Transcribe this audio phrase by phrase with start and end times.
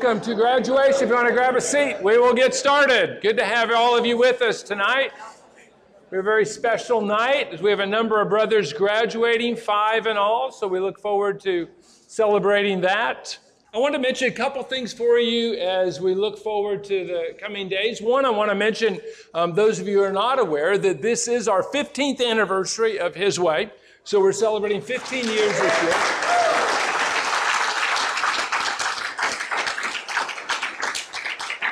[0.00, 1.02] welcome to graduation.
[1.02, 3.20] If you want to grab a seat, we will get started.
[3.20, 5.10] Good to have all of you with us tonight.
[6.12, 10.06] We have a very special night as we have a number of brothers graduating, five
[10.06, 11.66] in all, so we look forward to
[12.06, 13.36] celebrating that.
[13.74, 17.36] I want to mention a couple things for you as we look forward to the
[17.40, 18.00] coming days.
[18.00, 19.00] One, I want to mention,
[19.34, 23.16] um, those of you who are not aware, that this is our 15th anniversary of
[23.16, 23.72] His Way.
[24.04, 26.77] So we're celebrating 15 years this year.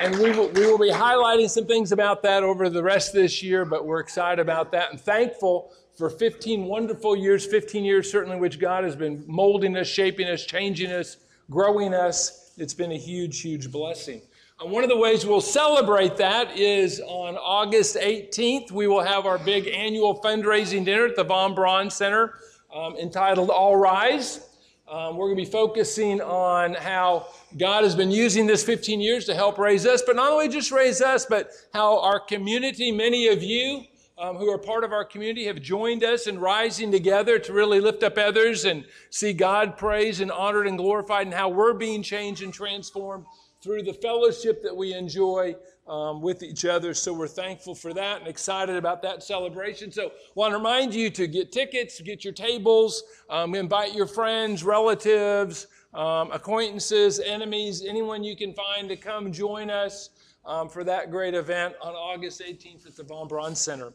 [0.07, 3.15] And we will, we will be highlighting some things about that over the rest of
[3.21, 8.09] this year, but we're excited about that and thankful for 15 wonderful years, 15 years
[8.09, 11.17] certainly, which God has been molding us, shaping us, changing us,
[11.51, 12.53] growing us.
[12.57, 14.23] It's been a huge, huge blessing.
[14.61, 19.27] And one of the ways we'll celebrate that is on August 18th, we will have
[19.27, 22.35] our big annual fundraising dinner at the Von Braun Center
[22.73, 24.46] um, entitled All Rise.
[24.89, 27.27] Um, we're going to be focusing on how
[27.59, 30.71] God has been using this 15 years to help raise us, but not only just
[30.71, 33.83] raise us, but how our community, many of you
[34.17, 37.81] um, who are part of our community, have joined us in rising together to really
[37.81, 42.01] lift up others and see God praised and honored and glorified, and how we're being
[42.01, 43.27] changed and transformed
[43.65, 45.57] through the fellowship that we enjoy
[45.89, 46.95] um, with each other.
[46.95, 49.93] So we're thankful for that and excited about that celebration.
[49.93, 54.65] So want to remind you to get tickets, get your tables, um, invite your friends,
[54.65, 60.11] relatives, um, acquaintances, enemies, anyone you can find to come join us
[60.45, 63.93] um, for that great event on August 18th at the Von Braun Center.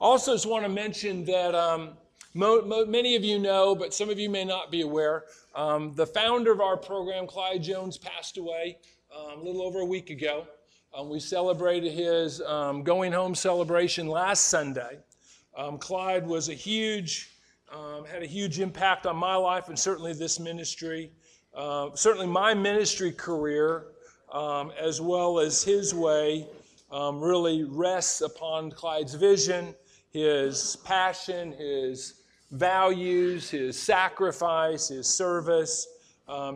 [0.00, 1.90] Also, just want to mention that um,
[2.34, 5.94] mo- mo- many of you know, but some of you may not be aware, um,
[5.94, 8.78] the founder of our program, Clyde Jones, passed away
[9.16, 10.46] a little over a week ago.
[10.96, 14.98] Um, we celebrated his um, going home celebration last Sunday.
[15.56, 17.30] Um, Clyde was a huge,
[17.72, 21.10] um, had a huge impact on my life and certainly this ministry.
[21.52, 23.86] Uh, certainly my ministry career,
[24.32, 26.46] um, as well as his way,
[26.92, 29.74] um, really rests upon Clyde's vision,
[30.12, 32.22] his passion, his
[32.52, 35.88] values, his sacrifice, his service,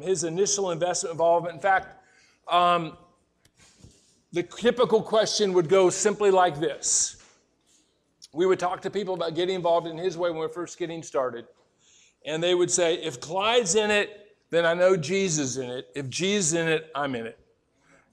[0.01, 1.57] his initial investment involvement.
[1.57, 2.05] In fact,
[4.33, 7.23] the typical question would go simply like this.
[8.33, 11.03] We would talk to people about getting involved in his way when we're first getting
[11.03, 11.47] started.
[12.27, 15.89] And they would say, if Clyde's in it, then I know Jesus in it.
[15.95, 17.39] If Jesus in it, I'm in it.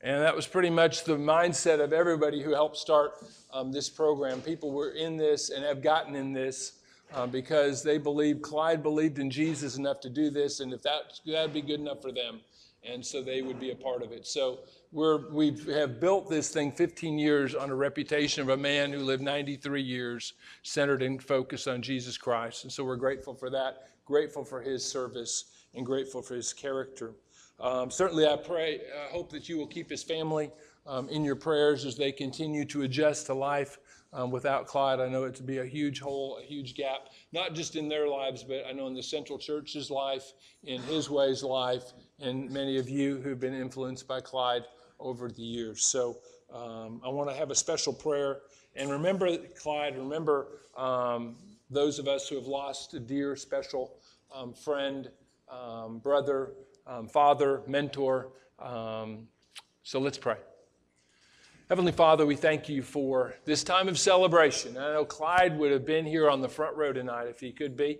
[0.02, 3.14] And that was pretty much the mindset of everybody who helped start
[3.52, 4.42] um, this program.
[4.42, 6.74] People were in this and have gotten in this
[7.14, 11.20] uh, because they believed, Clyde believed in Jesus enough to do this, and if that,
[11.25, 12.42] that'd be good enough for them.
[12.88, 14.28] And so they would be a part of it.
[14.28, 14.59] So
[14.95, 19.00] we're, we have built this thing 15 years on a reputation of a man who
[19.00, 20.33] lived 93 years
[20.63, 22.63] centered and focused on Jesus Christ.
[22.63, 27.11] And so we're grateful for that, grateful for his service, and grateful for his character.
[27.59, 30.50] Um, certainly, I pray, I hope that you will keep his family
[30.88, 33.77] um, in your prayers as they continue to adjust to life
[34.13, 35.01] um, without Clyde.
[35.01, 38.07] I know it to be a huge hole, a huge gap, not just in their
[38.07, 40.31] lives, but I know in the Central Church's life,
[40.63, 41.91] in his way's life,
[42.22, 44.63] and many of you who've been influenced by Clyde
[45.00, 45.83] over the years.
[45.83, 46.17] So
[46.53, 48.39] um, I want to have a special prayer.
[48.75, 50.47] And remember, Clyde, remember
[50.78, 51.35] um,
[51.69, 53.95] those of us who have lost a dear, special
[54.33, 55.09] um, friend,
[55.50, 56.51] um, brother,
[56.88, 58.29] um, father, mentor.
[58.59, 59.28] Um,
[59.83, 60.38] so let's pray.
[61.69, 64.77] Heavenly Father, we thank you for this time of celebration.
[64.77, 67.75] I know Clyde would have been here on the front row tonight if he could
[67.75, 68.00] be.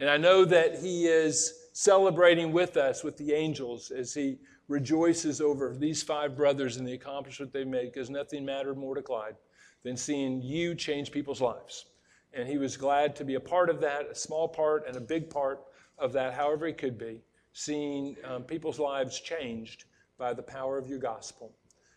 [0.00, 4.38] And I know that he is celebrating with us, with the angels, as he
[4.68, 9.02] rejoices over these five brothers and the accomplishment they made because nothing mattered more to
[9.02, 9.36] Clyde
[9.82, 11.86] than seeing you change people's lives.
[12.32, 15.00] And he was glad to be a part of that, a small part and a
[15.00, 15.60] big part
[15.98, 17.20] of that, however he could be,
[17.52, 19.84] seeing um, people's lives changed
[20.18, 21.52] by the power of your gospel.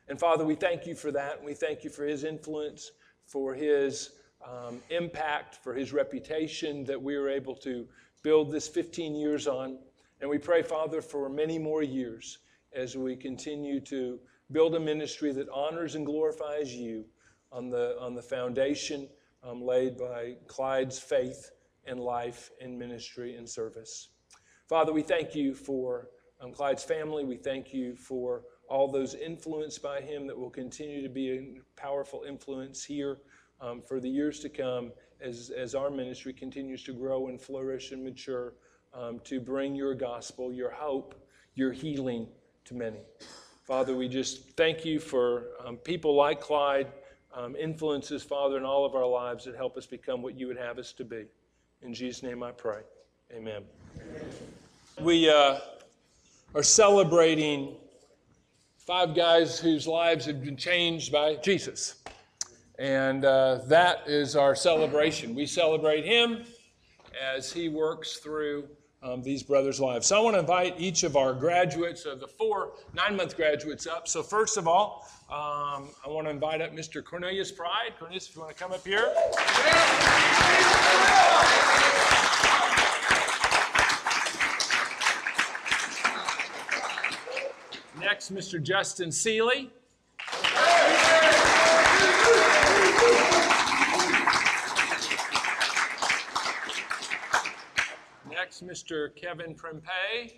[0.10, 1.44] And Father, we thank you for that.
[1.44, 2.92] We thank you for his influence,
[3.26, 4.12] for his
[4.46, 7.88] um, impact, for his reputation that we were able to
[8.22, 9.78] build this 15 years on.
[10.22, 12.40] And we pray, Father, for many more years
[12.74, 14.20] as we continue to
[14.52, 17.06] build a ministry that honors and glorifies you
[17.52, 19.08] on the, on the foundation
[19.44, 21.52] um, laid by Clyde's faith
[21.86, 24.10] and life and ministry and service.
[24.68, 26.10] Father, we thank you for
[26.42, 27.24] um, Clyde's family.
[27.24, 31.80] We thank you for all those influenced by him that will continue to be a
[31.80, 33.20] powerful influence here
[33.62, 34.92] um, for the years to come
[35.22, 38.54] as, as our ministry continues to grow and flourish and mature
[38.94, 41.16] um, to bring your gospel, your hope,
[41.56, 42.28] your healing
[42.68, 42.98] to many.
[43.64, 46.88] Father, we just thank you for um, people like Clyde,
[47.34, 50.58] um, influences, Father, in all of our lives that help us become what you would
[50.58, 51.26] have us to be.
[51.82, 52.82] In Jesus' name I pray.
[53.34, 53.64] Amen.
[54.02, 54.22] Amen.
[55.02, 55.60] We uh,
[56.56, 57.76] are celebrating
[58.78, 62.04] five guys whose lives have been changed by Jesus.
[62.80, 65.36] And uh, that is our celebration.
[65.36, 66.44] We celebrate him
[67.36, 68.68] as he works through
[69.04, 70.08] um, these brothers' lives.
[70.08, 73.88] So I want to invite each of our graduates, of the four nine month graduates,
[73.88, 74.08] up.
[74.08, 77.04] So, first of all, um, I want to invite up Mr.
[77.04, 77.92] Cornelius Pride.
[78.00, 79.14] Cornelius, if you want to come up here.
[88.00, 88.62] Next, Mr.
[88.62, 89.72] Justin Seeley.
[98.62, 99.16] Next, Mr.
[99.16, 100.32] Kevin Prempeh.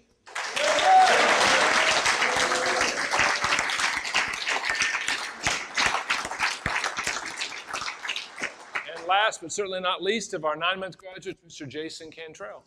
[8.97, 11.67] And last but certainly not least of our nine month graduates, Mr.
[11.67, 12.63] Jason Cantrell.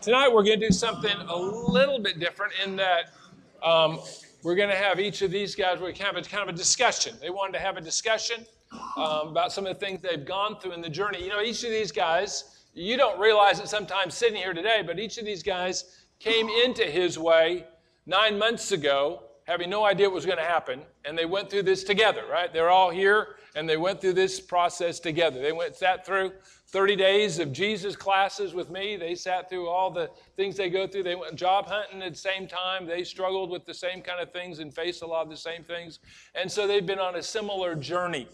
[0.00, 3.10] Tonight we're going to do something a little bit different in that
[3.62, 4.00] um,
[4.44, 7.16] we're going to have each of these guys, we have a kind of a discussion.
[7.20, 8.44] They wanted to have a discussion
[8.96, 11.22] um, about some of the things they've gone through in the journey.
[11.22, 14.98] You know, each of these guys, you don't realize it sometimes sitting here today, but
[14.98, 17.64] each of these guys came into his way
[18.04, 21.62] nine months ago having no idea what was going to happen, and they went through
[21.62, 22.52] this together, right?
[22.52, 25.40] They're all here, and they went through this process together.
[25.40, 26.32] They went sat through
[26.74, 28.96] 30 days of Jesus classes with me.
[28.96, 31.04] They sat through all the things they go through.
[31.04, 32.84] They went job hunting at the same time.
[32.84, 35.62] They struggled with the same kind of things and faced a lot of the same
[35.62, 36.00] things.
[36.34, 38.26] And so they've been on a similar journey.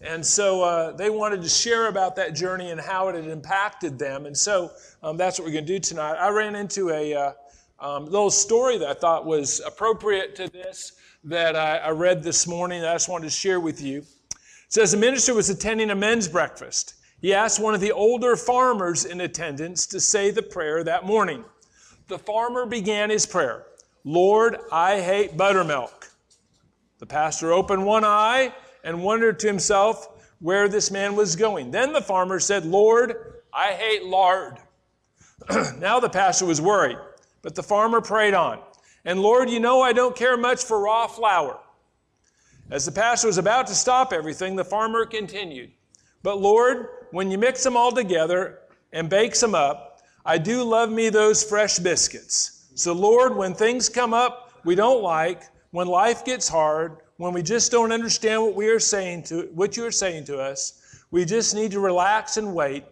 [0.00, 4.00] And so uh, they wanted to share about that journey and how it had impacted
[4.00, 4.26] them.
[4.26, 4.72] And so
[5.04, 6.14] um, that's what we're going to do tonight.
[6.14, 7.32] I ran into a uh,
[7.78, 12.48] um, little story that I thought was appropriate to this that I, I read this
[12.48, 13.98] morning I just wanted to share with you.
[13.98, 14.06] It
[14.70, 16.94] says a minister was attending a men's breakfast.
[17.26, 21.44] He asked one of the older farmers in attendance to say the prayer that morning.
[22.06, 23.66] The farmer began his prayer
[24.04, 26.08] Lord, I hate buttermilk.
[27.00, 30.06] The pastor opened one eye and wondered to himself
[30.38, 31.72] where this man was going.
[31.72, 34.58] Then the farmer said, Lord, I hate lard.
[35.78, 36.98] now the pastor was worried.
[37.42, 38.60] But the farmer prayed on.
[39.04, 41.58] And Lord, you know I don't care much for raw flour.
[42.70, 45.72] As the pastor was about to stop everything, the farmer continued.
[46.22, 48.60] But Lord, when you mix them all together
[48.92, 52.66] and bake them up, I do love me those fresh biscuits.
[52.74, 57.40] So, Lord, when things come up we don't like, when life gets hard, when we
[57.40, 61.24] just don't understand what we are saying to what you are saying to us, we
[61.24, 62.82] just need to relax and wait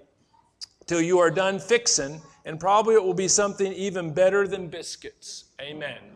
[0.87, 5.47] till you are done fixing and probably it will be something even better than biscuits.
[5.61, 6.14] Amen.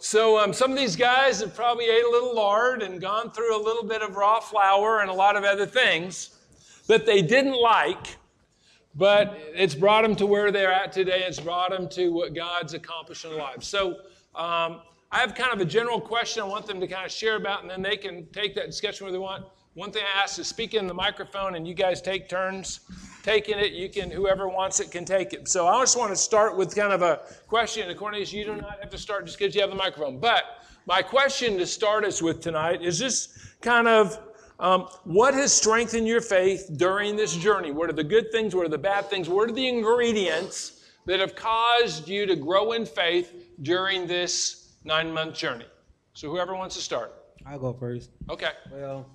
[0.00, 3.60] So, um, some of these guys have probably ate a little lard and gone through
[3.60, 6.38] a little bit of raw flour and a lot of other things
[6.86, 8.16] that they didn't like,
[8.94, 11.24] but it's brought them to where they're at today.
[11.26, 13.66] It's brought them to what God's accomplished in their lives.
[13.66, 13.96] So,
[14.36, 17.34] um, I have kind of a general question I want them to kind of share
[17.34, 19.46] about, and then they can take that discussion where they want.
[19.78, 22.80] One thing I ask is speak in the microphone, and you guys take turns
[23.22, 23.74] taking it.
[23.74, 25.46] You can, whoever wants it can take it.
[25.46, 27.88] So I just want to start with kind of a question.
[27.88, 30.18] And Cornelius, you do not have to start just because you have the microphone.
[30.18, 30.42] But
[30.86, 34.18] my question to start us with tonight is just kind of
[34.58, 37.70] um, what has strengthened your faith during this journey?
[37.70, 38.56] What are the good things?
[38.56, 39.28] What are the bad things?
[39.28, 43.32] What are the ingredients that have caused you to grow in faith
[43.62, 45.66] during this nine month journey?
[46.14, 47.14] So, whoever wants to start.
[47.46, 48.10] I'll go first.
[48.28, 48.50] Okay.
[48.72, 49.06] Well,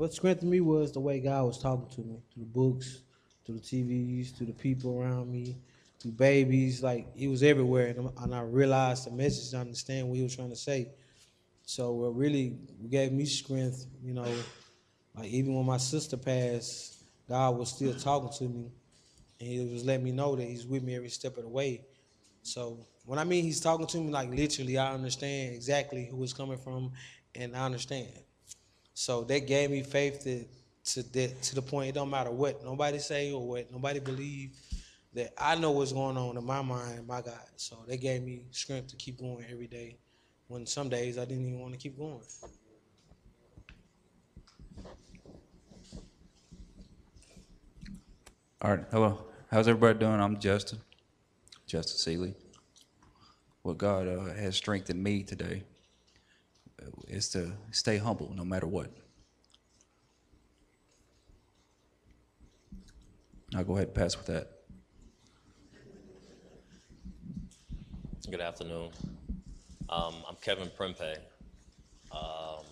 [0.00, 3.02] what strengthened me was the way God was talking to me through the books,
[3.44, 5.58] through the TVs, through the people around me,
[5.98, 6.82] through babies.
[6.82, 9.54] Like he was everywhere, and, and I realized the message.
[9.54, 10.88] I understand what he was trying to say.
[11.66, 12.56] So it really
[12.88, 13.84] gave me strength.
[14.02, 14.26] You know,
[15.14, 18.70] like even when my sister passed, God was still talking to me,
[19.38, 21.84] and He was letting me know that He's with me every step of the way.
[22.42, 26.32] So when I mean He's talking to me, like literally, I understand exactly who it's
[26.32, 26.92] coming from,
[27.34, 28.08] and I understand.
[29.00, 30.46] So that gave me faith that
[30.92, 34.50] to that to the point it don't matter what nobody say or what nobody believe
[35.14, 37.40] that I know what's going on in my mind, my God.
[37.56, 39.96] So they gave me strength to keep going every day.
[40.48, 42.20] When some days I didn't even want to keep going.
[48.60, 49.24] All right, hello.
[49.50, 50.20] How's everybody doing?
[50.20, 50.78] I'm Justin,
[51.66, 52.34] Justin Seeley.
[53.62, 55.62] What God uh, has strengthened me today
[57.08, 58.90] is to stay humble no matter what.
[63.54, 64.48] I'll go ahead and pass with that.
[68.30, 68.90] Good afternoon.
[69.88, 71.16] Um, I'm Kevin Prempeh.
[72.12, 72.64] Um,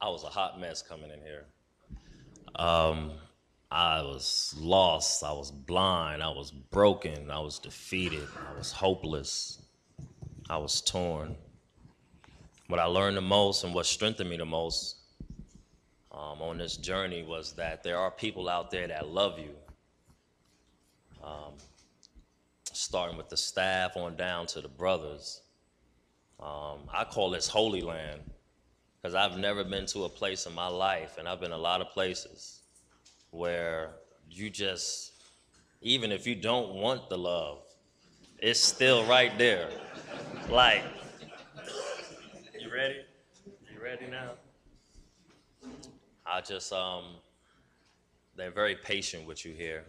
[0.00, 1.46] I was a hot mess coming in here.
[2.54, 3.12] Um,
[3.72, 5.24] I was lost.
[5.24, 6.22] I was blind.
[6.22, 7.28] I was broken.
[7.28, 8.28] I was defeated.
[8.48, 9.60] I was hopeless.
[10.48, 11.34] I was torn.
[12.74, 14.96] What I learned the most and what strengthened me the most
[16.10, 19.54] um, on this journey was that there are people out there that love you.
[21.22, 21.52] Um,
[22.72, 25.42] starting with the staff on down to the brothers.
[26.40, 28.22] Um, I call this Holy Land
[29.00, 31.80] because I've never been to a place in my life, and I've been a lot
[31.80, 32.62] of places
[33.30, 33.90] where
[34.28, 35.12] you just,
[35.80, 37.58] even if you don't want the love,
[38.40, 39.70] it's still right there.
[40.48, 40.82] Like,
[42.74, 43.02] ready?
[43.72, 44.32] You ready now?
[46.26, 47.04] I just, um,
[48.34, 49.84] they're very patient with you here.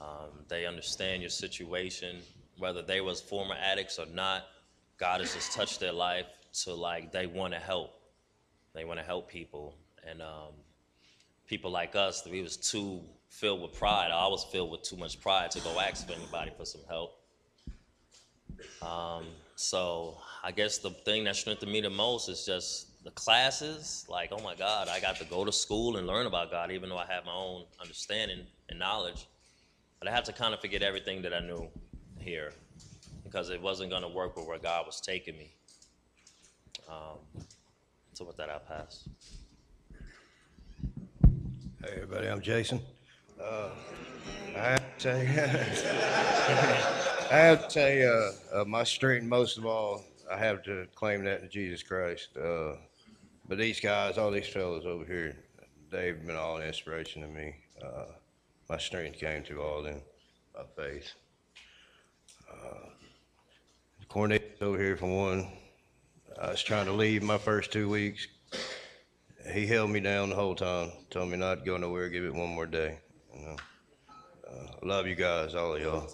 [0.00, 2.18] Um, they understand your situation,
[2.56, 4.46] whether they was former addicts or not.
[4.96, 6.26] God has just touched their life
[6.62, 7.90] to like they want to help.
[8.74, 9.74] They want to help people,
[10.08, 10.52] and um,
[11.48, 14.12] people like us, we was too filled with pride.
[14.12, 17.18] I was filled with too much pride to go ask anybody for some help.
[18.82, 19.24] Um,
[19.60, 24.06] so I guess the thing that strengthened me the most is just the classes.
[24.08, 26.88] Like, oh my God, I got to go to school and learn about God, even
[26.88, 29.26] though I have my own understanding and knowledge.
[29.98, 31.68] But I had to kind of forget everything that I knew
[32.20, 32.52] here
[33.24, 35.50] because it wasn't going to work with where God was taking me.
[36.88, 37.18] Um,
[38.12, 39.08] so with that, I pass.
[41.82, 42.80] Hey, everybody, I'm Jason.
[43.42, 43.68] Uh,
[44.56, 45.20] I have to say,
[47.30, 51.24] I have to say, uh, uh, my strength, most of all, I have to claim
[51.24, 52.36] that to Jesus Christ.
[52.36, 52.74] Uh,
[53.48, 55.36] but these guys, all these fellows over here,
[55.90, 57.54] they've been all an inspiration to me.
[57.82, 58.06] Uh,
[58.68, 60.00] my strength came through all them,
[60.54, 61.12] my faith.
[62.50, 62.88] Uh,
[64.08, 65.48] Cornelius over here, for one,
[66.40, 68.26] I was trying to leave my first two weeks,
[69.52, 72.34] he held me down the whole time, told me not to go nowhere, give it
[72.34, 72.98] one more day.
[73.34, 73.56] You know,
[74.48, 76.08] uh, love you guys, all of y'all.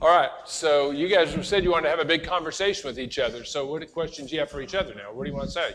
[0.00, 3.18] All right, so you guys said you wanted to have a big conversation with each
[3.18, 3.42] other.
[3.42, 5.12] So what questions do you have for each other now?
[5.12, 5.74] What do you want to say?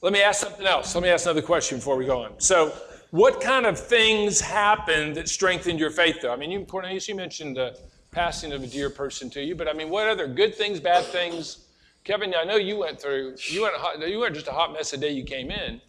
[0.00, 0.92] Let me ask something else.
[0.94, 2.40] Let me ask another question before we go on.
[2.40, 2.74] So
[3.12, 6.32] what kind of things happened that strengthened your faith though?
[6.32, 7.78] I mean, you, Cornelius, you mentioned the
[8.10, 11.04] passing of a dear person to you, but I mean, what other good things, bad
[11.04, 11.66] things?
[12.04, 13.74] Kevin, I know you went through, you went,
[14.08, 15.80] you weren't just a hot mess the day you came in.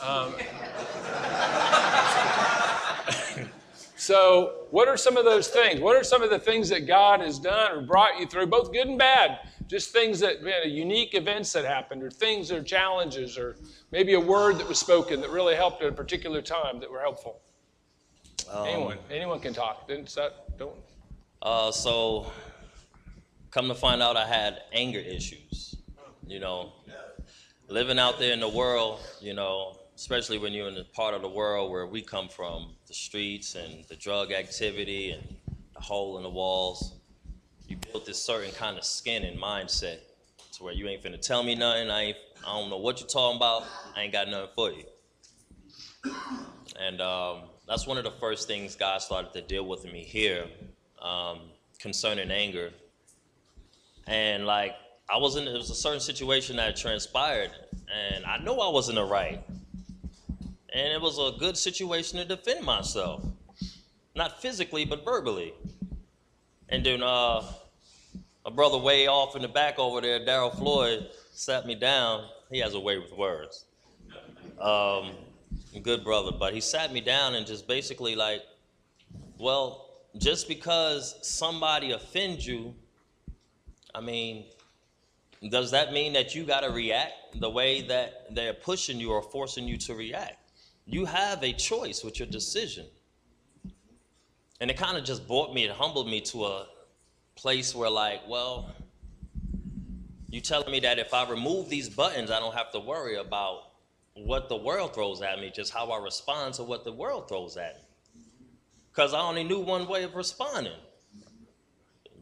[0.00, 0.34] Um,
[3.96, 5.80] so, what are some of those things?
[5.80, 8.72] What are some of the things that God has done or brought you through, both
[8.72, 9.40] good and bad?
[9.66, 13.56] Just things that, you know, unique events that happened, or things or challenges, or
[13.92, 17.00] maybe a word that was spoken that really helped at a particular time that were
[17.00, 17.40] helpful.
[18.66, 19.86] anyone, anyone can talk.
[19.86, 20.74] Didn't that, don't.
[21.42, 22.32] Uh, so,
[23.50, 25.76] come to find out, I had anger issues.
[26.26, 26.72] You know,
[27.68, 31.20] living out there in the world, you know, especially when you're in the part of
[31.20, 35.22] the world where we come from, the streets and the drug activity and
[35.74, 36.94] the hole in the walls,
[37.68, 39.98] you built this certain kind of skin and mindset
[40.54, 41.90] to where you ain't finna tell me nothing.
[41.90, 42.16] I ain't,
[42.48, 43.64] I don't know what you're talking about.
[43.94, 44.84] I ain't got nothing for you.
[46.80, 50.46] And um, that's one of the first things God started to deal with me here
[51.02, 51.40] um,
[51.78, 52.70] concerning anger.
[54.06, 54.76] And like,
[55.10, 57.50] I was in, it was a certain situation that transpired,
[57.92, 59.44] and I know I was in the right.
[60.72, 63.24] And it was a good situation to defend myself.
[64.14, 65.54] Not physically, but verbally.
[66.68, 67.42] And then uh,
[68.44, 72.24] a brother way off in the back over there, Daryl Floyd, sat me down.
[72.50, 73.64] He has a way with words.
[74.60, 75.12] Um,
[75.82, 78.42] good brother, but he sat me down and just basically like,
[79.38, 82.74] well, just because somebody offends you,
[83.94, 84.44] I mean,
[85.48, 89.22] does that mean that you got to react the way that they're pushing you or
[89.22, 90.36] forcing you to react?
[90.90, 92.86] You have a choice with your decision.
[94.60, 96.66] And it kind of just brought me, it humbled me to a
[97.36, 98.74] place where, like, well,
[100.28, 103.70] you telling me that if I remove these buttons, I don't have to worry about
[104.14, 107.56] what the world throws at me, just how I respond to what the world throws
[107.56, 108.24] at me.
[108.92, 110.78] Because I only knew one way of responding.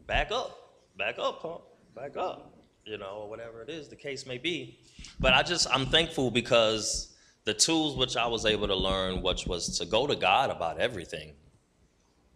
[0.05, 1.61] Back up, back up, punk,
[1.95, 2.53] back up,
[2.85, 4.79] you know, or whatever it is the case may be.
[5.19, 7.08] But I just, I'm thankful because
[7.49, 10.79] the tools which I was able to learn, which was to go to God about
[10.79, 11.33] everything.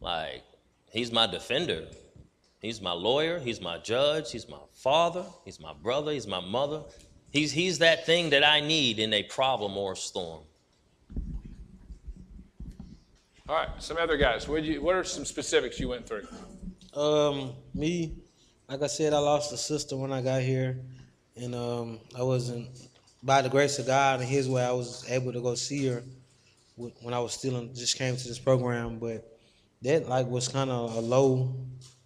[0.02, 0.42] Like,
[0.90, 1.86] He's my defender.
[2.60, 3.38] He's my lawyer.
[3.38, 4.32] He's my judge.
[4.32, 5.24] He's my father.
[5.46, 6.12] He's my brother.
[6.12, 6.82] He's my mother.
[7.32, 10.42] He's, he's that thing that I need in a problem or a storm.
[13.48, 14.48] All right, some other guys.
[14.48, 14.82] What you?
[14.82, 16.26] What are some specifics you went through?
[17.00, 18.16] Um, me,
[18.68, 20.80] like I said, I lost a sister when I got here,
[21.36, 22.70] and um, I wasn't
[23.24, 26.04] by the grace of God and His way, I was able to go see her
[26.76, 29.00] when I was still in, just came to this program.
[29.00, 29.38] But
[29.82, 31.56] that like was kind of a low,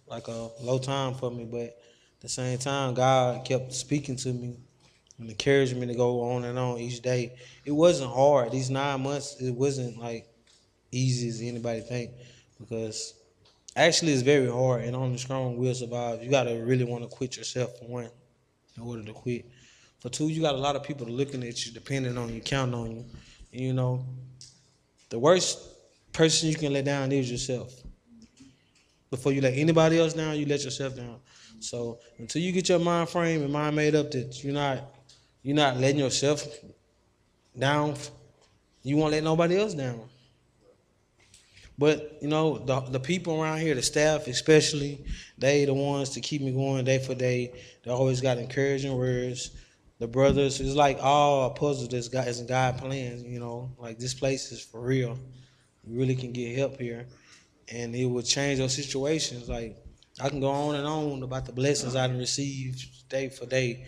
[0.06, 1.44] like a low time for me.
[1.44, 4.56] But at the same time, God kept speaking to me
[5.18, 7.36] and encouraging me to go on and on each day.
[7.64, 8.52] It wasn't hard.
[8.52, 10.28] These nine months, it wasn't like
[10.92, 12.12] easy as anybody think
[12.58, 13.14] because
[13.76, 16.22] actually it's very hard and only strong will survive.
[16.22, 18.10] You gotta really want to quit yourself for one
[18.76, 19.44] in order to quit.
[19.98, 22.74] For two, you got a lot of people looking at you, depending on you, counting
[22.74, 23.04] on you.
[23.52, 24.04] And, you know,
[25.08, 25.58] the worst
[26.12, 27.72] person you can let down is yourself.
[29.10, 31.18] Before you let anybody else down, you let yourself down.
[31.60, 34.94] So until you get your mind frame and mind made up that you're not
[35.42, 36.46] you're not letting yourself
[37.58, 37.94] down,
[38.82, 40.00] you won't let nobody else down.
[41.78, 45.04] But you know, the the people around here, the staff especially,
[45.38, 47.52] they the ones to keep me going day for day.
[47.84, 49.50] They always got encouraging words.
[49.98, 53.72] The brothers, it's like all a puzzle that's God is God plans, you know.
[53.78, 55.18] Like this place is for real.
[55.84, 57.06] You really can get help here.
[57.70, 59.48] And it will change your situations.
[59.48, 59.76] Like
[60.20, 63.86] I can go on and on about the blessings I done received day for day.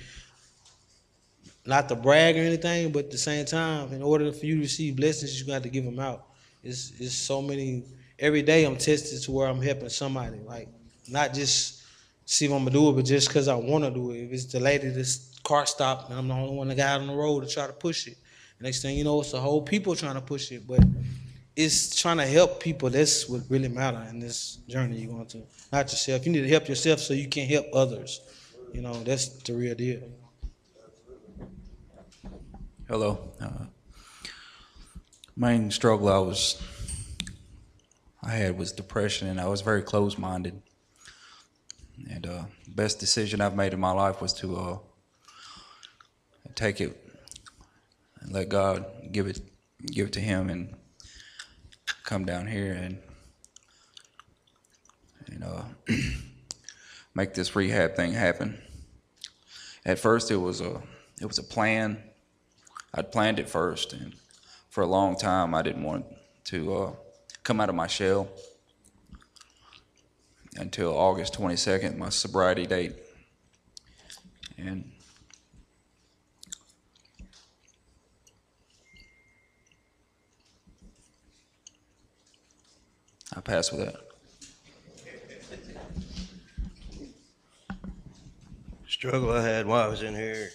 [1.65, 4.63] Not to brag or anything, but at the same time, in order for you to
[4.63, 6.27] receive blessings, you got to give them out.
[6.65, 7.85] It's it's so many.
[8.19, 10.41] Every day I'm tested to where I'm helping somebody.
[10.41, 10.69] Like
[11.09, 11.83] not just
[12.25, 14.25] see if I'm gonna do it, but just because I want to do it.
[14.25, 17.09] If it's the lady this car stopped and I'm the only one that got on
[17.09, 18.17] the road to try to push it.
[18.59, 20.81] And Next thing you know, it's the whole people trying to push it, but
[21.57, 22.89] it's trying to help people.
[22.89, 25.43] That's what really matter in this journey you're going to.
[25.73, 26.25] Not yourself.
[26.25, 28.21] You need to help yourself so you can help others.
[28.73, 30.03] You know, that's the real deal.
[32.87, 33.33] Hello.
[33.41, 33.65] Uh,
[35.37, 36.63] main struggle I was
[38.23, 40.63] I had was depression, and I was very closed-minded.
[42.09, 44.79] And uh, best decision I've made in my life was to uh,
[46.55, 46.97] take it
[48.21, 49.41] and let God give it
[49.87, 50.75] give it to Him, and
[52.05, 52.99] come down here and
[55.27, 55.63] and uh,
[57.15, 58.61] make this rehab thing happen.
[59.85, 60.83] At first, it was a
[61.21, 62.03] it was a plan.
[62.93, 64.15] I'd planned it first, and
[64.69, 66.07] for a long time, I didn't want
[66.45, 66.93] to uh,
[67.43, 68.29] come out of my shell
[70.57, 72.95] until August 22nd, my sobriety date.
[74.59, 74.91] And
[83.37, 83.97] I pass with that.
[88.89, 90.51] Struggle I had while I was in here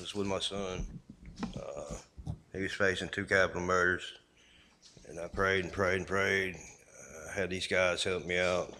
[0.00, 0.86] was with my son.
[1.54, 1.96] Uh,
[2.52, 4.04] he was facing two capital murders,
[5.08, 6.56] and I prayed and prayed and prayed.
[7.28, 8.72] I had these guys help me out.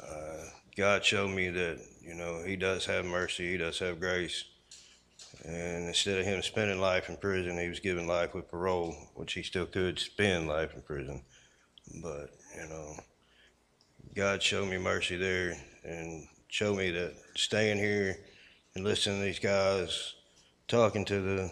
[0.00, 0.44] Uh,
[0.76, 4.44] God showed me that you know He does have mercy, He does have grace,
[5.44, 9.32] and instead of him spending life in prison, he was given life with parole, which
[9.32, 11.22] he still could spend life in prison.
[12.02, 12.96] But you know,
[14.14, 18.16] God showed me mercy there and showed me that staying here
[18.74, 20.14] and listening to these guys
[20.68, 21.50] talking to the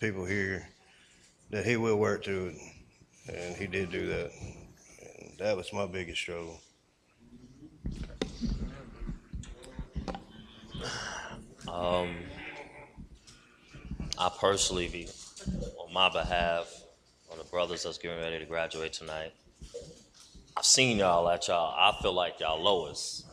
[0.00, 0.68] people here
[1.50, 2.56] that he will work through it.
[3.28, 4.30] And he did do that.
[5.00, 6.60] And that was my biggest struggle.
[11.68, 12.14] Um,
[14.18, 15.08] I personally,
[15.80, 16.83] on my behalf,
[17.34, 19.32] on the brothers that's getting ready to graduate tonight,
[20.56, 21.74] I've seen y'all at y'all.
[21.76, 23.26] I feel like y'all lowest.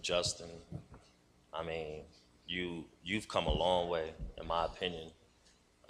[0.00, 0.46] Justin,
[1.52, 2.02] I mean,
[2.46, 5.10] you you've come a long way, in my opinion.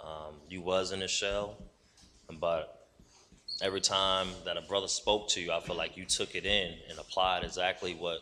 [0.01, 1.57] Um, you was in a shell,
[2.39, 2.87] but
[3.61, 6.73] every time that a brother spoke to you, I feel like you took it in
[6.89, 8.19] and applied exactly what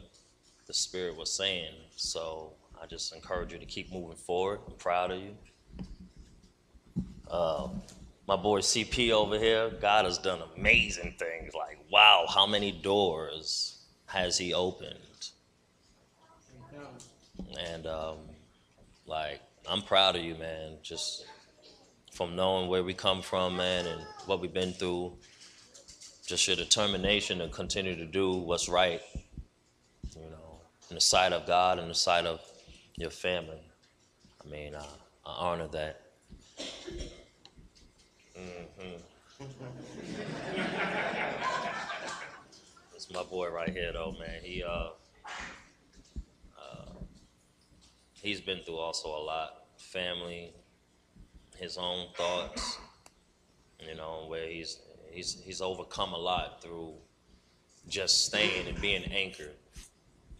[0.67, 1.73] the Spirit was saying.
[1.95, 4.59] So I just encourage you to keep moving forward.
[4.67, 5.35] I'm proud of you.
[7.29, 7.69] Uh,
[8.31, 11.53] my boy CP over here, God has done amazing things.
[11.53, 14.95] Like, wow, how many doors has He opened?
[17.59, 18.15] And um,
[19.05, 20.77] like, I'm proud of you, man.
[20.81, 21.25] Just
[22.13, 25.11] from knowing where we come from, man, and what we've been through.
[26.25, 29.01] Just your determination to continue to do what's right
[30.15, 32.39] you know, in the sight of God and the sight of
[32.95, 33.59] your family.
[34.41, 34.85] I mean, uh,
[35.25, 35.99] I honor that.
[38.35, 38.95] Hmm
[42.95, 44.41] It's my boy right here, though, man.
[44.43, 44.89] He uh,
[46.57, 46.93] uh,
[48.21, 50.53] he's been through also a lot, family,
[51.57, 52.77] his own thoughts.
[53.79, 54.77] You know, where he's
[55.11, 56.93] he's he's overcome a lot through
[57.89, 59.55] just staying and being anchored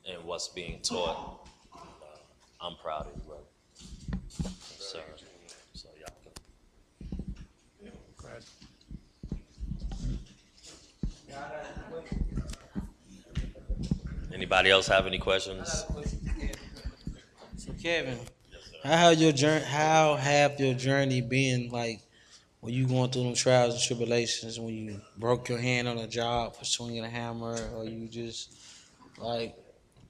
[0.05, 1.47] in what's being taught.
[1.75, 1.79] Uh,
[2.61, 3.43] I'm proud of you, brother.
[4.77, 4.99] So,
[5.73, 6.31] so y'all can-
[14.41, 15.85] Anybody else have any questions?
[17.57, 18.17] So Kevin,
[18.83, 19.63] how have your journey?
[19.63, 22.01] How have your journey been like
[22.59, 24.59] when you going through them trials and tribulations?
[24.59, 28.57] When you broke your hand on a job for swinging a hammer, or you just
[29.19, 29.55] like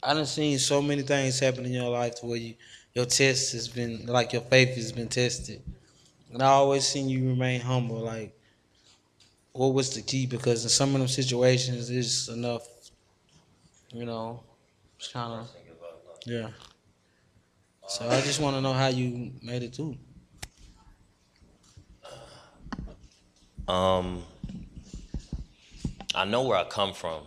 [0.01, 2.53] I done seen so many things happen in your life to where you
[2.93, 5.61] your test has been like your faith has been tested,
[6.31, 7.99] and I always seen you remain humble.
[7.99, 8.33] Like,
[9.51, 10.25] what was the key?
[10.25, 12.65] Because in some of them situations, it's enough.
[13.93, 14.41] You know,
[14.95, 15.51] it's kind of
[16.25, 16.47] yeah.
[17.89, 19.97] So I just want to know how you made it through.
[23.67, 24.23] Um,
[26.15, 27.23] I know where I come from,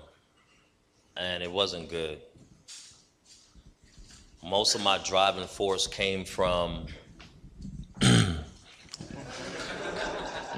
[1.19, 2.23] and it wasn't good.
[4.43, 6.87] Most of my driving force came from.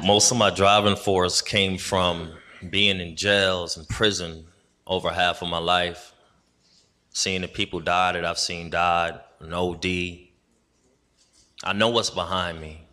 [0.04, 2.30] most of my driving force came from
[2.70, 4.46] being in jails and prison
[4.87, 6.12] over half of my life,
[7.11, 9.87] seeing the people die that I've seen died, an OD.
[11.64, 12.87] I know what's behind me,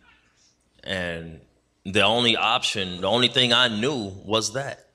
[0.83, 1.39] and
[1.85, 4.87] the only option, the only thing I knew was that.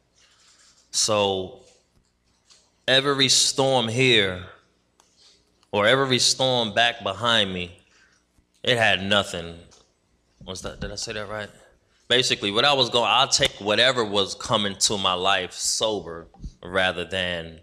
[0.90, 1.60] So
[2.86, 4.44] every storm here
[5.70, 7.78] or every storm back behind me,
[8.62, 9.54] it had nothing.
[10.44, 11.50] Was that did I say that right?
[12.08, 16.26] Basically, what I was going, I'll take whatever was coming to my life sober
[16.62, 17.60] rather than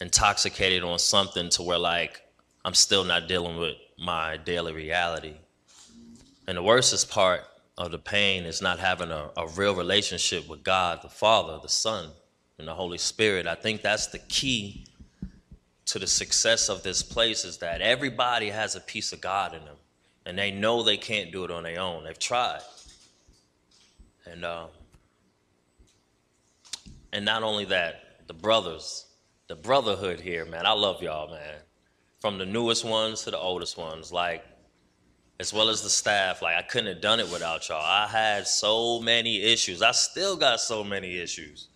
[0.00, 2.22] intoxicated on something to where like
[2.64, 5.34] I'm still not dealing with my daily reality.
[6.46, 7.42] And the worstest part
[7.78, 11.68] of the pain is not having a, a real relationship with God, the Father, the
[11.68, 12.10] Son,
[12.58, 13.46] and the Holy Spirit.
[13.46, 14.84] I think that's the key
[15.86, 19.64] to the success of this place is that everybody has a piece of God in
[19.64, 19.76] them.
[20.26, 22.04] And they know they can't do it on their own.
[22.04, 22.60] They've tried.
[24.26, 24.68] And um,
[27.12, 29.06] and not only that, the brothers,
[29.48, 30.64] the brotherhood here, man.
[30.64, 31.56] I love y'all, man.
[32.20, 34.12] From the newest ones to the oldest ones.
[34.12, 34.44] Like
[35.40, 36.40] as well as the staff.
[36.40, 37.82] Like I couldn't have done it without y'all.
[37.82, 39.82] I had so many issues.
[39.82, 41.70] I still got so many issues.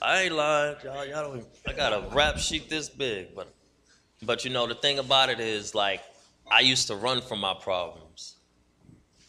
[0.00, 1.04] I ain't lying, y'all.
[1.04, 1.38] Y'all don't.
[1.38, 3.52] Even, I got a rap sheet this big, but
[4.22, 6.02] but you know the thing about it is like
[6.48, 8.36] I used to run from my problems.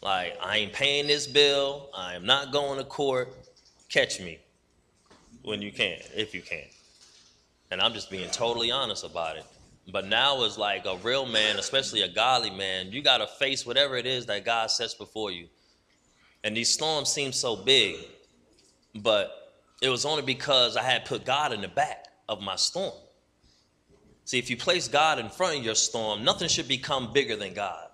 [0.00, 1.90] Like I ain't paying this bill.
[1.92, 3.34] I am not going to court.
[3.88, 4.38] Catch me
[5.46, 6.64] when you can, if you can.
[7.70, 9.44] And I'm just being totally honest about it.
[9.86, 13.64] But now as like a real man, especially a godly man, you got to face
[13.64, 15.46] whatever it is that God sets before you.
[16.42, 17.94] And these storms seem so big,
[18.96, 22.94] but it was only because I had put God in the back of my storm.
[24.24, 27.54] See, if you place God in front of your storm, nothing should become bigger than
[27.54, 27.86] God.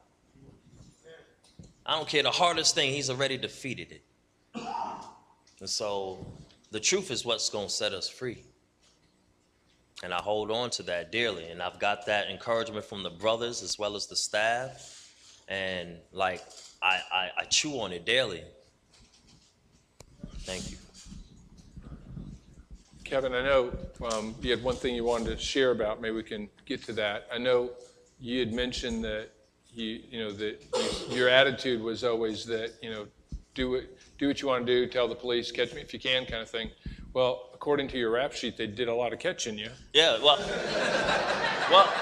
[1.84, 4.02] I don't care the hardest thing, He's already defeated it.
[5.60, 6.26] And so
[6.72, 8.42] the truth is what's going to set us free.
[10.02, 11.48] And I hold on to that dearly.
[11.48, 15.12] And I've got that encouragement from the brothers as well as the staff.
[15.48, 16.42] And like,
[16.82, 18.42] I, I, I chew on it daily.
[20.40, 20.78] Thank you.
[23.04, 23.72] Kevin, I know
[24.10, 26.00] um, you had one thing you wanted to share about.
[26.00, 27.28] Maybe we can get to that.
[27.30, 27.70] I know
[28.18, 29.28] you had mentioned that
[29.74, 30.64] you, you know, that
[31.10, 33.06] you, your attitude was always that, you know,
[33.54, 35.98] do it, do what you want to do, tell the police, catch me if you
[35.98, 36.70] can, kind of thing.
[37.12, 39.68] Well, according to your rap sheet, they did a lot of catching you.
[39.94, 40.38] Yeah, well,
[41.68, 41.92] well,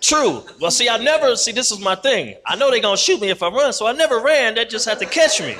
[0.00, 0.42] true.
[0.62, 2.36] Well, see, I never, see, this is my thing.
[2.46, 4.54] I know they're going to shoot me if I run, so I never ran.
[4.54, 5.56] They just had to catch me.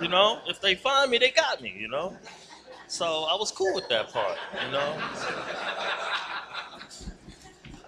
[0.00, 2.16] You know, if they find me, they got me, you know?
[2.86, 4.96] So I was cool with that part, you know?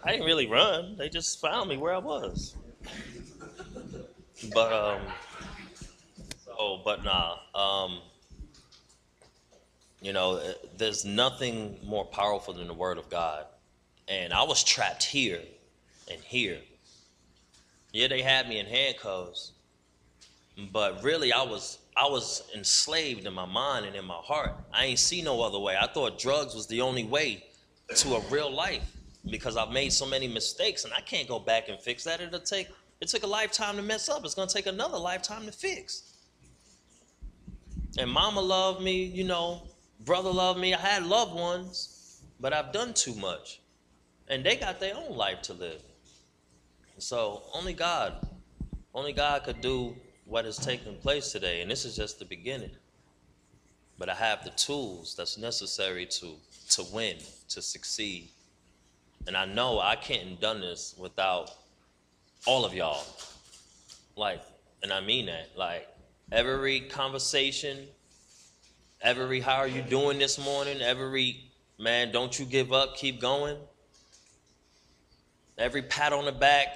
[0.02, 0.96] I didn't really run.
[0.96, 2.56] They just found me where I was.
[4.52, 5.02] But, um,
[6.58, 7.36] oh, but nah.
[7.54, 8.00] Um,
[10.00, 13.46] you know, uh, there's nothing more powerful than the Word of God.
[14.08, 15.40] And I was trapped here
[16.10, 16.58] and here.
[17.92, 19.52] Yeah, they had me in handcuffs,
[20.72, 24.54] but really, I was I was enslaved in my mind and in my heart.
[24.72, 25.76] I ain't see no other way.
[25.78, 27.44] I thought drugs was the only way
[27.96, 28.96] to a real life
[29.30, 32.20] because I've made so many mistakes, and I can't go back and fix that.
[32.20, 32.68] It'll take
[33.00, 34.24] it took a lifetime to mess up.
[34.24, 36.11] It's gonna take another lifetime to fix.
[37.98, 39.62] And Mama loved me, you know,
[40.04, 40.74] brother loved me.
[40.74, 43.60] I had loved ones, but I've done too much.
[44.28, 45.82] And they got their own life to live.
[46.98, 48.14] So only God,
[48.94, 51.60] only God could do what has taken place today.
[51.60, 52.70] And this is just the beginning.
[53.98, 56.36] But I have the tools that's necessary to
[56.70, 58.30] to win, to succeed.
[59.26, 61.50] And I know I can't have done this without
[62.46, 63.04] all of y'all.
[64.16, 64.40] Like,
[64.82, 65.50] and I mean that.
[65.56, 65.86] Like,
[66.32, 67.86] every conversation,
[69.02, 71.44] every how are you doing this morning, every
[71.78, 73.58] man, don't you give up, keep going.
[75.58, 76.68] Every pat on the back,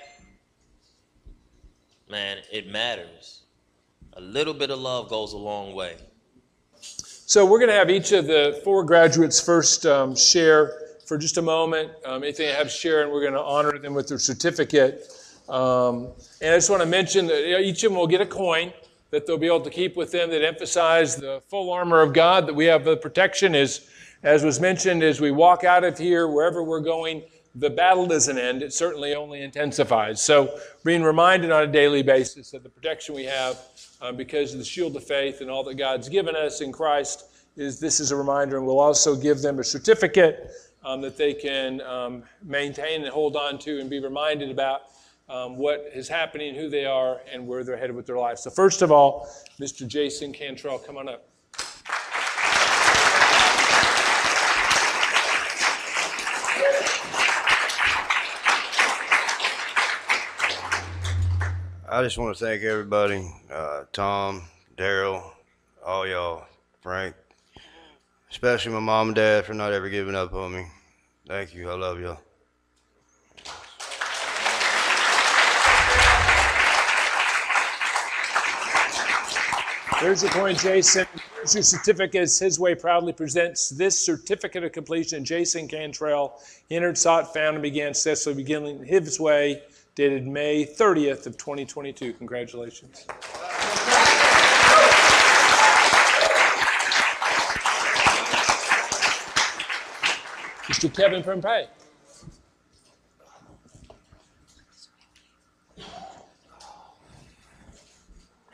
[2.11, 3.45] man, it matters.
[4.13, 5.97] A little bit of love goes a long way.
[6.79, 10.73] So we're going to have each of the four graduates first um, share
[11.07, 13.79] for just a moment um, anything they have to share, and we're going to honor
[13.79, 15.11] them with their certificate.
[15.49, 16.09] Um,
[16.43, 18.73] and I just want to mention that each of them will get a coin
[19.11, 22.47] that they'll be able to keep with them that emphasize the full armor of God
[22.47, 23.55] that we have the protection.
[23.55, 23.89] Is
[24.23, 27.23] as was mentioned as we walk out of here wherever we're going
[27.59, 28.63] the battle doesn't end.
[28.63, 30.21] It certainly only intensifies.
[30.21, 33.59] So being reminded on a daily basis of the protection we have
[34.03, 37.25] uh, because of the shield of faith and all that god's given us in christ
[37.57, 38.59] is this is a reminder.
[38.59, 40.51] And we'll also give them a certificate
[40.85, 44.83] um, that they can um, maintain and hold on to and be reminded about
[45.29, 48.43] um, what is happening, who they are, and where they're headed with their lives.
[48.43, 49.29] So, first of all,
[49.61, 49.87] Mr.
[49.87, 51.29] Jason Cantrell, come on up.
[61.89, 64.43] I just want to thank everybody, uh, Tom,
[64.77, 65.23] Daryl,
[65.85, 66.45] all y'all,
[66.83, 67.15] Frank,
[68.31, 70.67] especially my mom and dad for not ever giving up on me.
[71.27, 71.71] Thank you.
[71.71, 72.19] I love y'all.
[80.03, 81.07] There's your point, Jason.
[81.37, 82.39] Here's your certificates.
[82.39, 85.25] His Way proudly presents this certificate of completion.
[85.25, 86.39] Jason Cantrell
[86.71, 89.63] entered, sought, found, and began successfully beginning His Way,
[89.95, 92.13] dated May 30th of 2022.
[92.13, 93.07] Congratulations.
[100.69, 100.95] Mr.
[100.95, 101.69] Kevin Prempeh.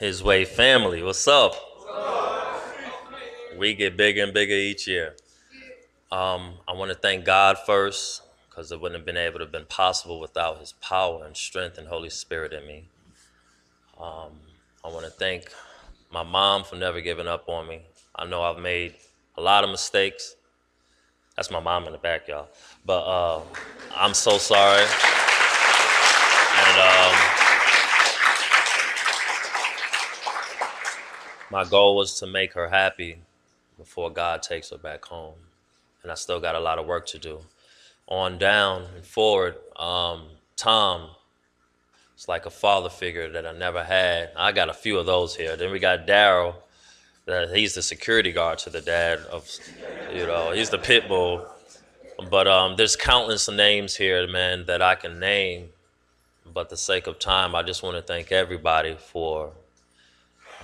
[0.02, 1.54] His Way family, what's up?
[3.56, 5.14] We get bigger and bigger each year.
[6.10, 9.52] Um, I want to thank God first because it wouldn't have been able to have
[9.52, 12.88] been possible without His power and strength and Holy Spirit in me.
[13.96, 14.32] Um,
[14.84, 15.44] I want to thank
[16.12, 17.82] my mom for never giving up on me.
[18.16, 18.96] I know I've made
[19.36, 20.34] a lot of mistakes.
[21.36, 22.48] That's my mom in the back, y'all.
[22.84, 23.42] But uh,
[23.94, 24.82] I'm so sorry.
[26.58, 27.41] And um,
[31.52, 33.18] my goal was to make her happy
[33.76, 35.34] before God takes her back home.
[36.02, 37.40] And I still got a lot of work to do.
[38.08, 40.22] On down and forward, um,
[40.56, 41.10] Tom
[42.16, 44.30] is like a father figure that I never had.
[44.34, 45.54] I got a few of those here.
[45.54, 46.54] Then we got Daryl,
[47.26, 49.46] that he's the security guard to the dad of,
[50.10, 51.46] you know, he's the pit bull.
[52.30, 55.68] But um, there's countless names here, man, that I can name.
[56.50, 59.52] But the sake of time, I just want to thank everybody for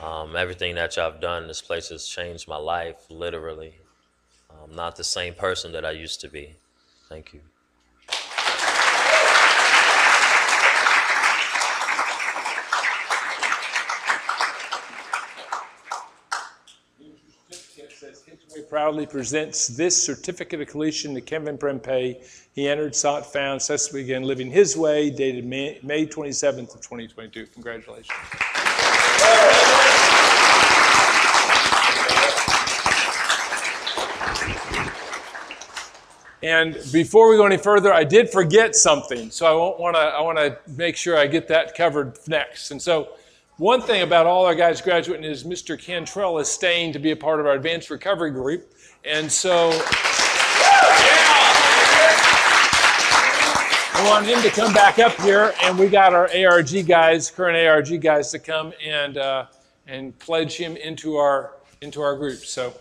[0.03, 1.47] um, everything that y'all have done.
[1.47, 3.75] This place has changed my life, literally.
[4.63, 6.57] I'm not the same person that I used to be.
[7.09, 7.41] Thank you.
[18.69, 22.49] Proudly presents this certificate of completion to Kevin Prempeh.
[22.55, 27.47] He entered, sought, found, successfully began living his way, dated May 27th of 2022.
[27.47, 28.11] Congratulations.
[36.43, 40.21] And before we go any further, I did forget something, so I want to I
[40.21, 42.71] want to make sure I get that covered next.
[42.71, 43.11] And so,
[43.57, 45.79] one thing about all our guys graduating is Mr.
[45.79, 48.73] Cantrell is staying to be a part of our advanced recovery group,
[49.05, 49.71] and so
[54.09, 57.59] I want him to come back up here, and we got our ARG guys, current
[57.59, 59.47] ARG guys, to come and uh,
[59.87, 62.39] and pledge him into our into our group.
[62.39, 62.73] So.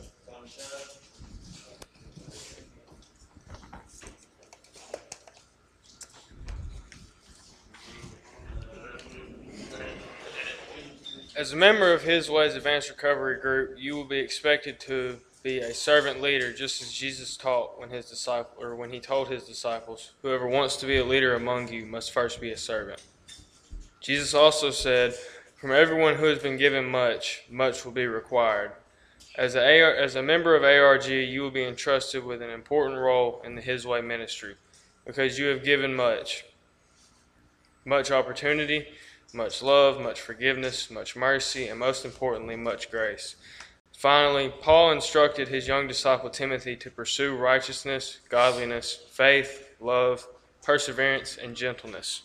[11.36, 15.60] As a member of His Ways Advanced Recovery Group, you will be expected to be
[15.60, 19.44] a servant leader, just as Jesus taught when his disciple or when he told his
[19.44, 23.02] disciples, "Whoever wants to be a leader among you must first be a servant."
[24.02, 25.16] Jesus also said,
[25.56, 28.74] "From everyone who has been given much, much will be required."
[29.36, 33.00] As a AR, as a member of ARG, you will be entrusted with an important
[33.00, 34.56] role in the His Way ministry,
[35.06, 36.46] because you have given much,
[37.86, 38.88] much opportunity
[39.34, 43.36] much love, much forgiveness, much mercy, and most importantly, much grace.
[43.98, 50.28] Finally, Paul instructed his young disciple Timothy to pursue righteousness, godliness, faith, love,
[50.62, 52.22] perseverance, and gentleness.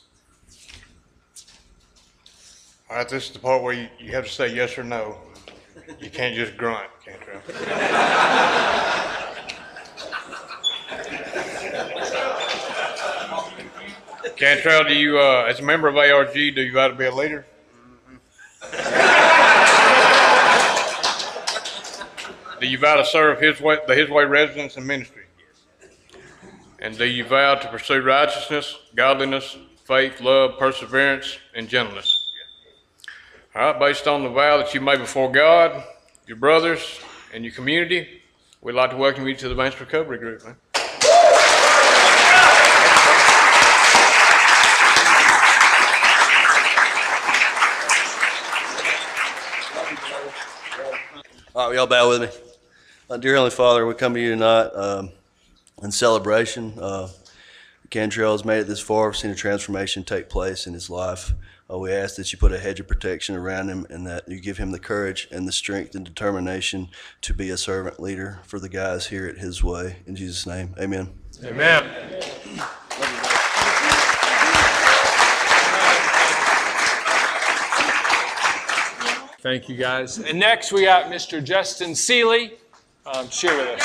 [2.90, 5.16] All right, this is the part where you, have to say yes or no.
[5.98, 7.40] You can't just grunt, Cantrell.
[14.36, 17.14] Cantrell, do you, uh, as a member of ARG, do you vow to be a
[17.14, 17.46] leader?
[22.62, 25.24] Do you vow to serve His way, the His Way residents and ministry?
[26.78, 32.30] And do you vow to pursue righteousness, godliness, faith, love, perseverance, and gentleness?
[33.56, 35.82] All right, based on the vow that you made before God,
[36.28, 37.00] your brothers,
[37.34, 38.22] and your community,
[38.60, 40.54] we'd like to welcome you to the Advanced Recovery Group, man.
[51.56, 52.51] All right, y'all bow with me.
[53.12, 55.10] Uh, dear Heavenly Father, we come to you tonight um,
[55.82, 56.72] in celebration.
[56.78, 57.08] Uh,
[57.90, 59.08] Cantrell has made it this far.
[59.08, 61.34] We've seen a transformation take place in his life.
[61.70, 64.40] Uh, we ask that you put a hedge of protection around him and that you
[64.40, 66.88] give him the courage and the strength and determination
[67.20, 69.96] to be a servant leader for the guys here at His Way.
[70.06, 71.10] In Jesus' name, amen.
[71.44, 71.84] Amen.
[79.42, 80.16] Thank you, guys.
[80.16, 81.44] And next, we got Mr.
[81.44, 82.52] Justin Seeley.
[83.04, 83.82] Um, share with us.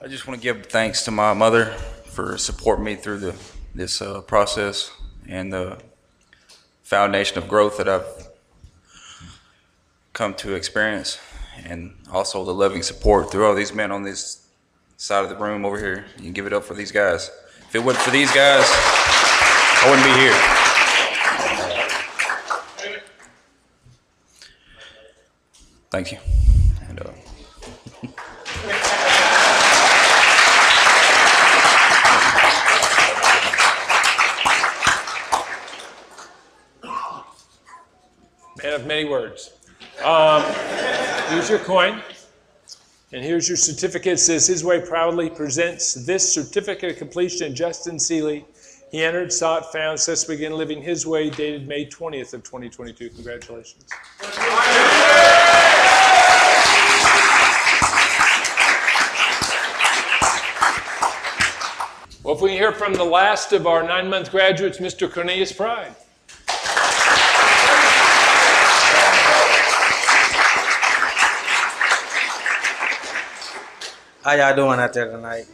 [0.00, 1.66] I just want to give thanks to my mother
[2.06, 3.36] for supporting me through the,
[3.76, 4.90] this uh, process
[5.28, 5.78] and the
[6.82, 8.28] foundation of growth that I've
[10.12, 11.20] come to experience,
[11.64, 14.48] and also the loving support through all these men on this
[14.96, 16.06] side of the room over here.
[16.16, 17.30] You can give it up for these guys.
[17.68, 20.61] If it wasn't for these guys, I wouldn't be here.
[25.92, 26.18] Thank you.
[26.88, 27.12] And, uh,
[38.62, 39.52] Man of many words.
[40.02, 40.42] Um,
[41.28, 42.00] here's your coin.
[43.12, 44.14] And here's your certificate.
[44.14, 47.54] It says His Way proudly presents this certificate of completion.
[47.54, 48.46] Justin Seeley.
[48.90, 53.10] He entered, sought, found, says begin living His Way, dated May 20th of 2022.
[53.10, 53.84] Congratulations.
[62.32, 65.12] Well, if we hear from the last of our nine-month graduates, Mr.
[65.12, 65.94] Cornelius Pride.
[74.24, 75.44] How y'all doing out there tonight?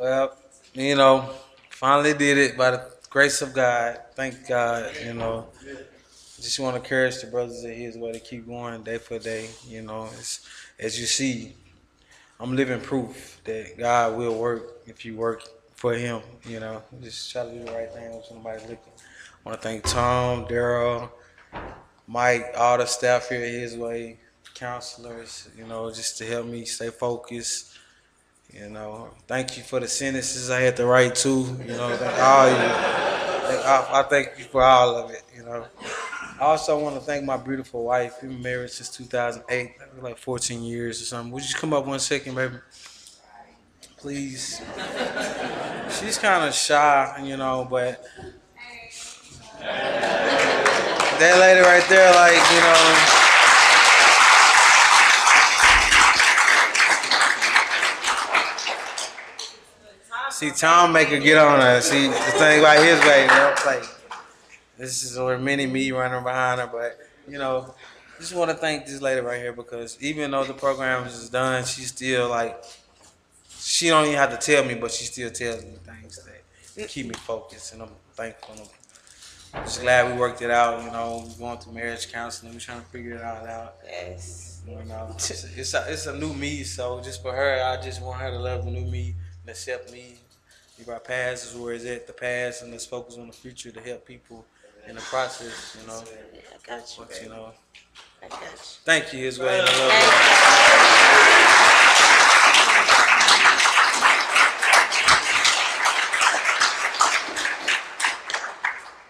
[0.00, 0.36] Well,
[0.74, 1.30] you know,
[1.70, 4.00] finally did it by the grace of God.
[4.16, 5.46] Thank God, you know.
[6.40, 9.48] Just want to encourage the brothers of His way to keep going day for day.
[9.68, 10.08] You know,
[10.80, 11.54] as you see,
[12.40, 15.44] I'm living proof that God will work if you work
[15.78, 16.20] for Him.
[16.44, 18.92] You know, just try to do the right thing when somebody's looking.
[19.46, 21.08] I want to thank Tom, Daryl,
[22.06, 24.18] Mike, all the staff here His Way,
[24.54, 27.78] counselors, you know, just to help me stay focused.
[28.52, 31.46] You know, thank you for the sentences I had to write too.
[31.60, 32.56] You know, thank all you.
[32.56, 35.22] I, I thank you for all of it.
[35.36, 35.64] You know,
[36.40, 38.16] I also want to thank my beautiful wife.
[38.20, 41.32] We've been married since 2008, like 14 years or something.
[41.32, 42.56] Would you just come up one second, baby?
[43.98, 44.62] Please.
[45.98, 48.04] She's kind of shy, you know, but
[49.60, 53.24] that lady right there, like, you know.
[60.30, 61.80] See, Tom make her get on her.
[61.80, 63.82] See, the thing about his way, you know, like
[64.76, 67.74] this is where many me running behind her, but you know,
[68.20, 71.64] just want to thank this lady right here because even though the program is done,
[71.64, 72.62] she still like
[73.58, 76.20] she don't even have to tell me, but she still tells me things
[76.76, 78.54] that keep me focused, and I'm thankful.
[79.54, 80.82] I'm just glad we worked it out.
[80.84, 83.74] You know, we going through marriage counseling, we're trying to figure it all out.
[83.84, 84.62] Yes.
[84.68, 88.02] You know, it's, it's a, it's a new me, so just for her, I just
[88.02, 90.16] want her to love the new me and accept me.
[90.78, 93.72] If our past is where it's at, the past, and let's focus on the future
[93.72, 94.44] to help people
[94.86, 96.00] in the process, you know.
[96.00, 97.52] I got you, But, you know,
[98.22, 98.48] I got you.
[98.84, 99.66] thank you as well.
[99.66, 101.58] I love you.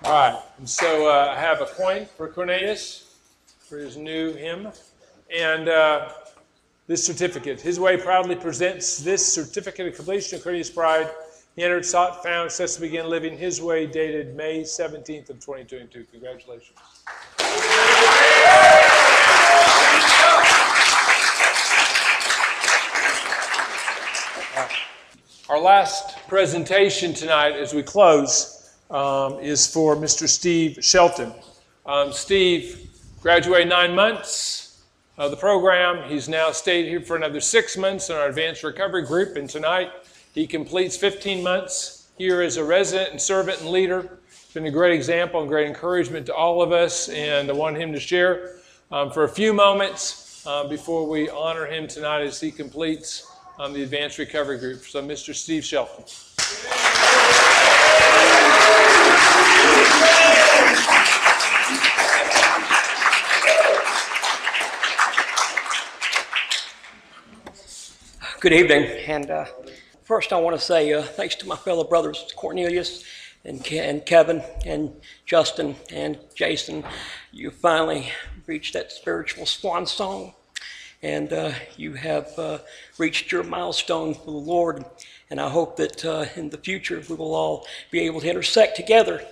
[0.08, 3.14] All right, and so uh, I have a coin for Cornelius
[3.58, 4.68] for his new hymn,
[5.36, 6.08] and uh,
[6.86, 7.60] this certificate.
[7.60, 11.10] His Way proudly presents this certificate of completion of Cornelius Pride.
[11.56, 16.06] He entered, sought, found, says to begin living His Way, dated May 17th of 2022.
[16.10, 16.78] Congratulations.
[25.50, 28.57] Our last presentation tonight as we close
[28.90, 30.28] um, is for Mr.
[30.28, 31.32] Steve Shelton.
[31.86, 34.84] Um, Steve graduated nine months
[35.16, 36.08] of the program.
[36.08, 39.90] He's now stayed here for another six months in our advanced recovery group, and tonight
[40.32, 44.18] he completes 15 months here as a resident and servant and leader.
[44.30, 47.76] It's been a great example and great encouragement to all of us, and I want
[47.76, 48.56] him to share
[48.90, 53.72] um, for a few moments uh, before we honor him tonight as he completes um,
[53.72, 54.82] the advanced recovery group.
[54.82, 55.34] So, Mr.
[55.34, 56.04] Steve Shelton.
[68.40, 69.46] Good evening, and uh,
[70.04, 73.02] first I want to say uh, thanks to my fellow brothers Cornelius
[73.44, 74.92] and, Ke- and Kevin and
[75.26, 76.84] Justin and Jason.
[77.32, 78.12] You finally
[78.46, 80.34] reached that spiritual swan song,
[81.02, 82.58] and uh, you have uh,
[82.96, 84.84] reached your milestone for the Lord.
[85.30, 88.76] And I hope that uh, in the future we will all be able to intersect
[88.76, 89.22] together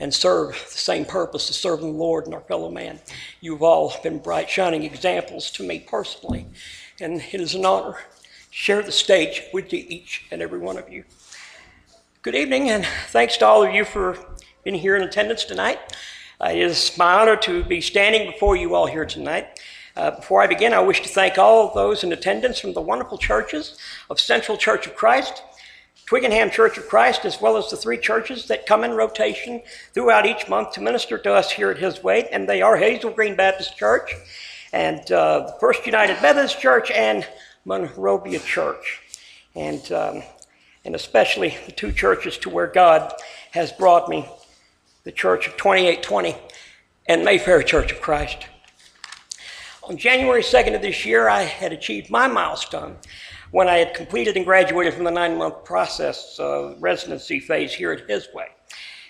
[0.00, 3.00] and serve the same purpose of serving the Lord and our fellow man.
[3.40, 6.46] You've all been bright, shining examples to me personally,
[7.00, 7.98] and it is an honor to
[8.50, 11.04] share the stage with each and every one of you.
[12.22, 14.16] Good evening, and thanks to all of you for
[14.64, 15.78] being here in attendance tonight.
[16.40, 19.60] Uh, it is my honor to be standing before you all here tonight.
[19.94, 23.18] Uh, before I begin, I wish to thank all those in attendance from the wonderful
[23.18, 23.76] churches
[24.08, 25.42] of Central Church of Christ,
[26.06, 29.60] Twickenham Church of Christ, as well as the three churches that come in rotation
[29.92, 33.10] throughout each month to minister to us here at His Way, and they are Hazel
[33.10, 34.14] Green Baptist Church
[34.72, 37.26] and uh, First United Methodist Church and
[37.66, 39.02] Monrovia Church,
[39.54, 40.22] and um,
[40.86, 43.12] and especially the two churches to where God
[43.52, 44.26] has brought me,
[45.04, 46.34] the Church of 2820
[47.06, 48.46] and Mayfair Church of Christ.
[49.92, 52.96] On January 2nd of this year, I had achieved my milestone
[53.50, 58.08] when I had completed and graduated from the nine-month process uh, residency phase here at
[58.08, 58.46] His Way.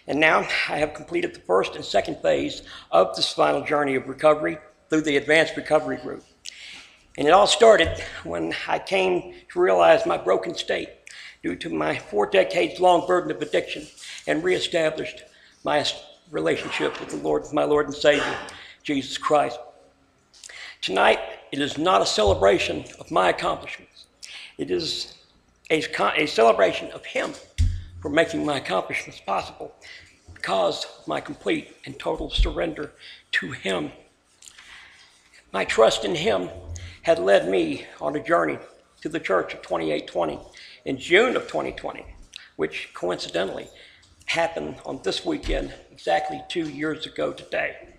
[0.08, 4.08] And now I have completed the first and second phase of this final journey of
[4.08, 4.58] recovery
[4.90, 6.24] through the Advanced Recovery Group.
[7.16, 10.88] And it all started when I came to realize my broken state
[11.44, 13.86] due to my four decades long burden of addiction
[14.26, 15.22] and reestablished
[15.62, 15.86] my
[16.32, 18.36] relationship with the Lord, my Lord and Savior,
[18.82, 19.60] Jesus Christ.
[20.82, 21.20] Tonight,
[21.52, 24.06] it is not a celebration of my accomplishments.
[24.58, 25.14] It is
[25.70, 25.80] a,
[26.16, 27.34] a celebration of Him
[28.00, 29.72] for making my accomplishments possible
[30.34, 32.90] because of my complete and total surrender
[33.30, 33.92] to Him.
[35.52, 36.50] My trust in Him
[37.02, 38.58] had led me on a journey
[39.02, 40.40] to the church of 2820
[40.84, 42.04] in June of 2020,
[42.56, 43.68] which coincidentally
[44.24, 47.91] happened on this weekend exactly two years ago today.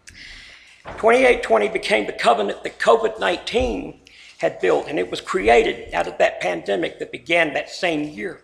[0.86, 4.02] 2820 became the covenant that COVID 19
[4.40, 8.42] had built, and it was created out of that pandemic that began that same year.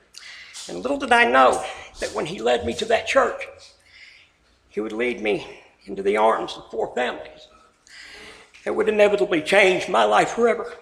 [0.69, 1.63] And little did I know
[1.99, 3.43] that when he led me to that church,
[4.69, 5.45] he would lead me
[5.85, 7.47] into the arms of four families
[8.63, 10.73] that would inevitably change my life forever.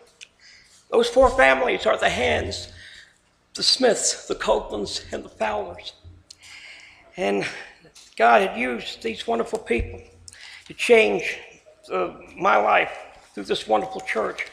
[0.92, 2.72] Those four families are the Hands,
[3.56, 5.94] the Smiths, the Copelands, and the Fowlers.
[7.16, 7.46] And
[8.16, 10.02] God had used these wonderful people
[10.68, 11.38] to change
[11.90, 12.92] uh, my life
[13.34, 14.48] through this wonderful church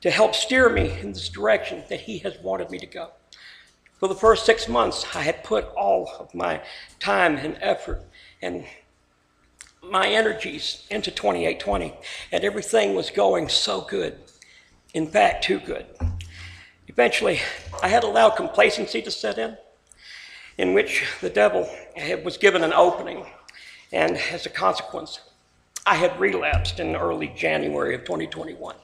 [0.00, 3.10] to help steer me in this direction that He has wanted me to go.
[3.98, 6.62] For the first six months, I had put all of my
[6.98, 8.02] time and effort
[8.40, 8.64] and
[9.82, 11.94] my energies into 2820,
[12.32, 14.18] and everything was going so good.
[14.94, 15.86] In fact, too good.
[16.88, 17.40] Eventually,
[17.82, 19.56] I had allowed complacency to set in,
[20.58, 21.68] in which the devil
[22.24, 23.26] was given an opening,
[23.92, 25.20] and as a consequence,
[25.86, 28.76] I had relapsed in early January of 2021.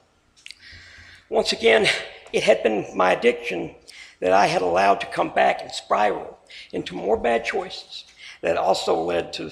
[1.29, 1.87] Once again,
[2.33, 3.75] it had been my addiction
[4.21, 6.39] that I had allowed to come back and spiral
[6.73, 8.05] into more bad choices
[8.41, 9.51] that also led to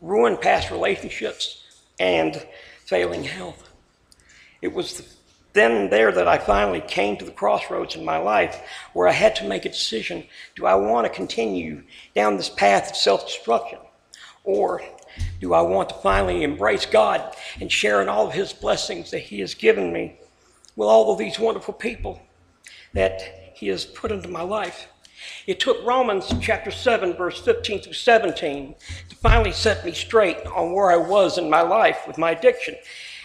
[0.00, 1.64] ruined past relationships
[1.98, 2.46] and
[2.84, 3.70] failing health.
[4.62, 5.16] It was
[5.54, 8.60] then there that I finally came to the crossroads in my life
[8.92, 10.24] where I had to make a decision.
[10.56, 11.84] Do I want to continue
[12.14, 13.78] down this path of self destruction?
[14.42, 14.82] Or
[15.40, 19.20] do I want to finally embrace God and share in all of His blessings that
[19.20, 20.18] He has given me
[20.76, 22.20] with all of these wonderful people
[22.92, 24.88] that He has put into my life?
[25.46, 28.74] It took Romans chapter 7, verse 15 through 17
[29.08, 32.74] to finally set me straight on where I was in my life with my addiction.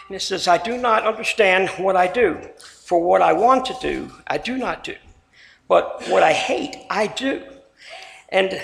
[0.08, 3.78] And it says, I do not understand what I do, for what I want to
[3.82, 4.96] do, I do not do.
[5.68, 7.44] But what I hate, I do.
[8.30, 8.60] And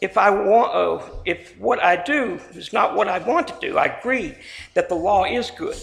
[0.00, 3.76] if I want, uh, if what I do is not what I want to do,
[3.76, 4.34] I agree
[4.74, 5.76] that the law is good.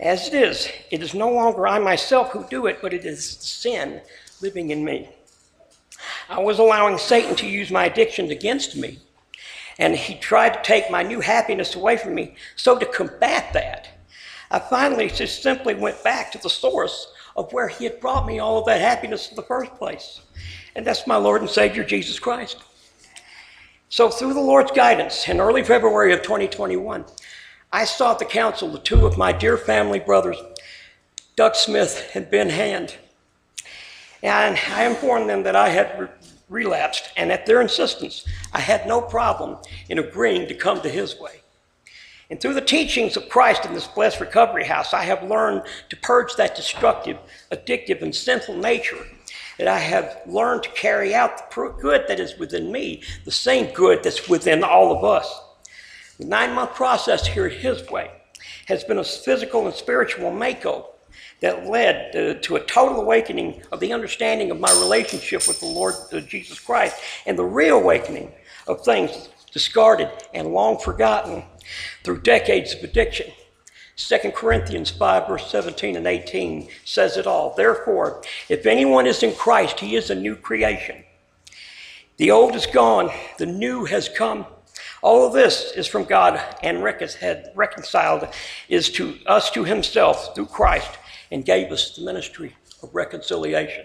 [0.00, 3.24] As it is, it is no longer I myself who do it, but it is
[3.24, 4.00] sin
[4.40, 5.10] living in me.
[6.28, 9.00] I was allowing Satan to use my addictions against me.
[9.78, 12.34] And he tried to take my new happiness away from me.
[12.56, 13.88] So, to combat that,
[14.50, 18.38] I finally just simply went back to the source of where he had brought me
[18.38, 20.20] all of that happiness in the first place.
[20.74, 22.56] And that's my Lord and Savior, Jesus Christ.
[23.90, 27.06] So, through the Lord's guidance, in early February of 2021,
[27.72, 30.36] I sought the counsel of two of my dear family brothers,
[31.36, 32.96] Doug Smith and Ben Hand.
[34.22, 36.08] And I informed them that I had re-
[36.50, 39.56] relapsed, and at their insistence, I had no problem
[39.88, 41.40] in agreeing to come to his way.
[42.28, 45.96] And through the teachings of Christ in this blessed recovery house, I have learned to
[45.96, 47.16] purge that destructive,
[47.50, 49.06] addictive, and sinful nature.
[49.58, 53.74] That I have learned to carry out the good that is within me, the same
[53.74, 55.40] good that's within all of us.
[56.18, 58.10] The nine month process here at His Way
[58.66, 60.86] has been a physical and spiritual makeover
[61.40, 65.66] that led to, to a total awakening of the understanding of my relationship with the
[65.66, 66.96] Lord uh, Jesus Christ
[67.26, 68.32] and the reawakening
[68.66, 71.44] of things discarded and long forgotten
[72.02, 73.30] through decades of addiction.
[73.98, 77.52] 2 Corinthians 5, verse 17 and 18 says it all.
[77.56, 81.02] Therefore, if anyone is in Christ, he is a new creation.
[82.16, 84.46] The old is gone, the new has come.
[85.02, 88.28] All of this is from God and reconciled
[88.68, 90.90] is to us to himself through Christ
[91.32, 93.84] and gave us the ministry of reconciliation.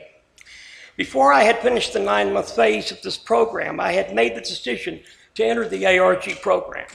[0.95, 4.41] Before I had finished the nine month phase of this program, I had made the
[4.41, 5.01] decision
[5.35, 6.85] to enter the ARG program.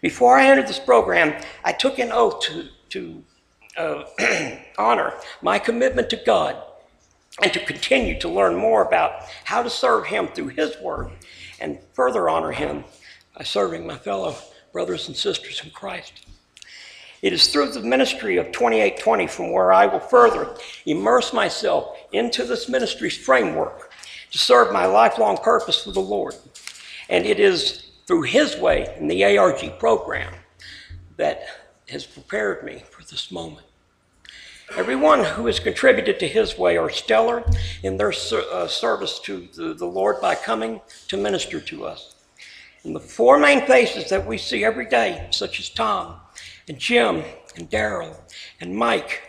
[0.00, 1.34] Before I entered this program,
[1.64, 3.24] I took an oath to, to
[3.76, 4.04] uh,
[4.78, 6.56] honor my commitment to God
[7.42, 11.10] and to continue to learn more about how to serve Him through His Word
[11.60, 12.84] and further honor Him
[13.36, 14.36] by serving my fellow
[14.72, 16.26] brothers and sisters in Christ.
[17.20, 20.54] It is through the ministry of 2820 from where I will further
[20.86, 23.90] immerse myself into this ministry's framework
[24.30, 26.36] to serve my lifelong purpose for the Lord.
[27.08, 30.34] And it is through His way in the ARG program
[31.18, 31.42] that
[31.90, 33.66] has prepared me for this moment.
[34.76, 37.44] Everyone who has contributed to His way are stellar
[37.82, 42.16] in their uh, service to the, the Lord by coming to minister to us.
[42.82, 46.16] And the four main faces that we see every day, such as Tom,
[46.66, 47.22] and Jim
[47.56, 48.16] and Daryl
[48.60, 49.22] and Mike.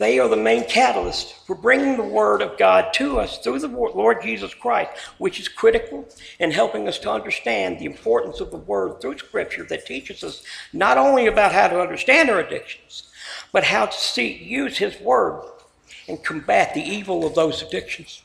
[0.00, 3.68] They are the main catalyst for bringing the Word of God to us through the
[3.68, 8.56] Lord Jesus Christ, which is critical in helping us to understand the importance of the
[8.56, 10.42] Word through Scripture that teaches us
[10.72, 13.10] not only about how to understand our addictions,
[13.52, 15.44] but how to see, use His Word
[16.08, 18.22] and combat the evil of those addictions.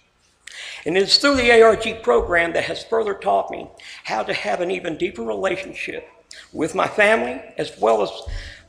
[0.85, 3.67] And it's through the ARG program that has further taught me
[4.05, 6.07] how to have an even deeper relationship
[6.53, 8.11] with my family as well as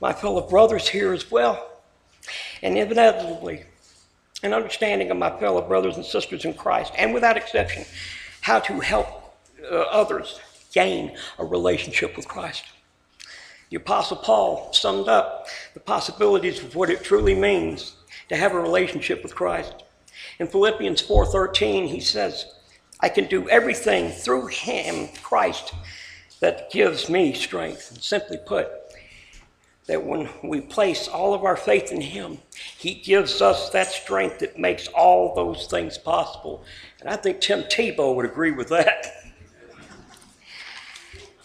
[0.00, 1.75] my fellow brothers here as well.
[2.62, 3.64] And inevitably,
[4.42, 7.84] an understanding of my fellow brothers and sisters in Christ, and without exception,
[8.40, 10.40] how to help uh, others
[10.72, 12.64] gain a relationship with Christ.
[13.70, 17.96] The Apostle Paul summed up the possibilities of what it truly means
[18.28, 19.74] to have a relationship with Christ.
[20.38, 22.46] In Philippians 4:13, he says,
[23.00, 25.72] "I can do everything through him, Christ,
[26.40, 27.90] that gives me strength.
[27.90, 28.68] And simply put,
[29.86, 32.38] that when we place all of our faith in Him,
[32.76, 36.64] He gives us that strength that makes all those things possible.
[37.00, 39.06] And I think Tim Tebow would agree with that.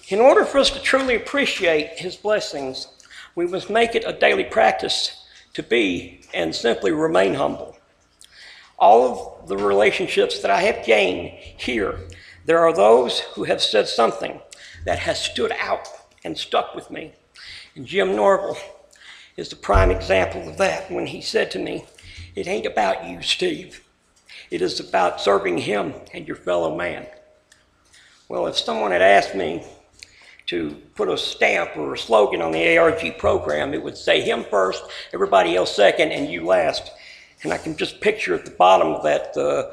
[0.10, 2.88] In order for us to truly appreciate His blessings,
[3.36, 5.24] we must make it a daily practice
[5.54, 7.78] to be and simply remain humble.
[8.80, 12.00] All of the relationships that I have gained here,
[12.46, 14.42] there are those who have said something
[14.86, 15.88] that has stood out
[16.24, 17.14] and stuck with me.
[17.76, 18.58] And Jim Norville
[19.38, 21.86] is the prime example of that when he said to me,
[22.36, 23.84] It ain't about you, Steve.
[24.50, 27.08] It is about serving him and your fellow man.
[28.28, 29.64] Well, if someone had asked me
[30.48, 34.44] to put a stamp or a slogan on the ARG program, it would say him
[34.44, 36.92] first, everybody else second, and you last.
[37.44, 39.72] And I can just picture at the bottom of that uh,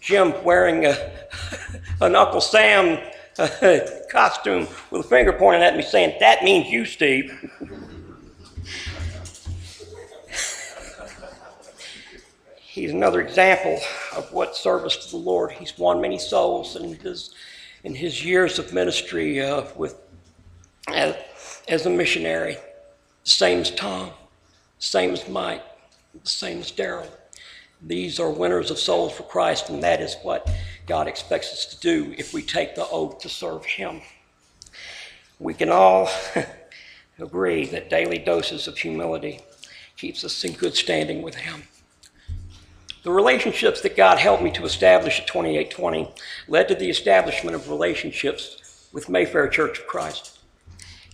[0.00, 1.10] Jim wearing a,
[2.00, 2.98] an Uncle Sam
[4.10, 7.32] costume with a finger pointing at me saying, That means you, Steve.
[12.56, 13.78] He's another example
[14.16, 15.52] of what service to the Lord.
[15.52, 17.32] He's won many souls in his,
[17.84, 20.00] in his years of ministry uh, with,
[20.88, 21.14] as,
[21.68, 22.56] as a missionary.
[23.22, 24.10] Same as Tom,
[24.80, 25.62] same as Mike,
[26.24, 27.06] same as Daryl.
[27.82, 30.50] These are winners of souls for Christ, and that is what
[30.88, 34.00] God expects us to do if we take the oath to serve Him.
[35.38, 36.08] We can all
[37.18, 39.40] agree that daily doses of humility
[39.98, 41.64] keeps us in good standing with Him.
[43.02, 46.10] The relationships that God helped me to establish at 2820
[46.48, 50.38] led to the establishment of relationships with Mayfair Church of Christ.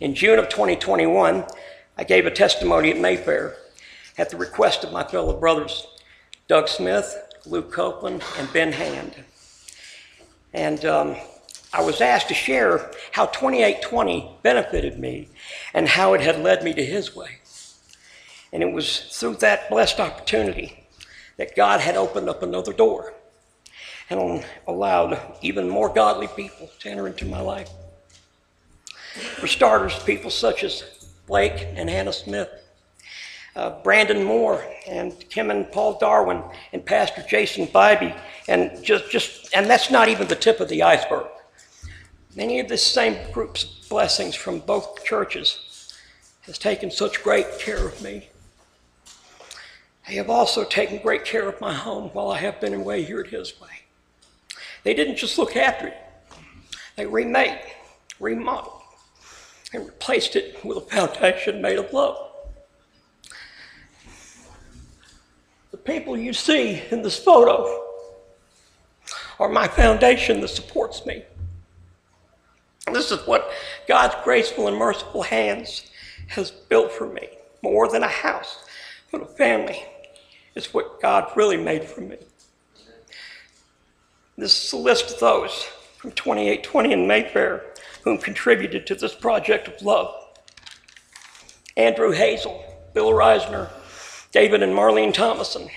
[0.00, 1.44] In June of 2021,
[1.98, 3.56] I gave a testimony at Mayfair
[4.16, 5.88] at the request of my fellow brothers,
[6.46, 9.16] Doug Smith, Luke Copeland, and Ben Hand.
[10.54, 11.16] And um,
[11.72, 15.28] I was asked to share how 2820 benefited me
[15.74, 17.38] and how it had led me to His way.
[18.52, 20.86] And it was through that blessed opportunity
[21.36, 23.12] that God had opened up another door
[24.08, 27.70] and allowed even more godly people to enter into my life.
[29.38, 30.84] For starters, people such as
[31.26, 32.48] Blake and Hannah Smith,
[33.56, 36.42] uh, Brandon Moore, and Kim and Paul Darwin,
[36.72, 40.82] and Pastor Jason Bybee, and just, just, and that's not even the tip of the
[40.82, 41.26] iceberg.
[42.36, 45.94] Many of the same group's blessings from both churches
[46.42, 48.28] has taken such great care of me.
[50.08, 53.20] They have also taken great care of my home while I have been away here
[53.20, 53.68] at His Way.
[54.82, 55.96] They didn't just look after it,
[56.96, 57.60] they remade,
[58.20, 58.82] remodeled,
[59.72, 62.33] and replaced it with a foundation made of love.
[65.84, 67.82] People you see in this photo
[69.38, 71.22] are my foundation that supports me.
[72.92, 73.50] This is what
[73.88, 75.90] God's graceful and merciful hands
[76.28, 77.28] has built for me.
[77.62, 78.64] More than a house,
[79.10, 79.82] but a family
[80.54, 82.16] is what God really made for me.
[84.36, 85.64] This is a list of those
[85.96, 87.64] from 2820 in Mayfair
[88.02, 90.14] whom contributed to this project of love.
[91.76, 92.62] Andrew Hazel,
[92.92, 93.70] Bill Reisner,
[94.34, 95.68] David and Marlene Thomason,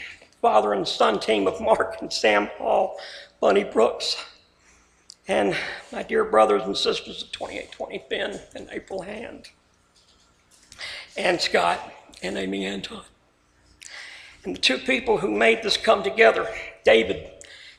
[0.42, 2.98] father and son team of Mark and Sam Hall,
[3.40, 4.18] Bunny Brooks,
[5.28, 5.56] and
[5.92, 9.50] my dear brothers and sisters of 2820 Ben and April Hand,
[11.16, 11.94] and Scott
[12.24, 13.04] and Amy Anton.
[14.44, 16.50] And the two people who made this come together,
[16.84, 17.30] David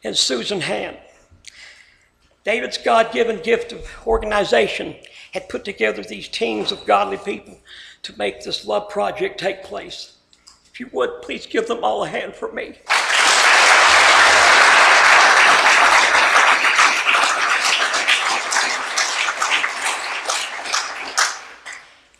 [0.04, 0.96] and Susan Hand.
[2.44, 4.94] David's God given gift of organization
[5.32, 7.58] had put together these teams of godly people
[8.04, 10.17] to make this love project take place.
[10.78, 12.78] If you would, please give them all a hand for me.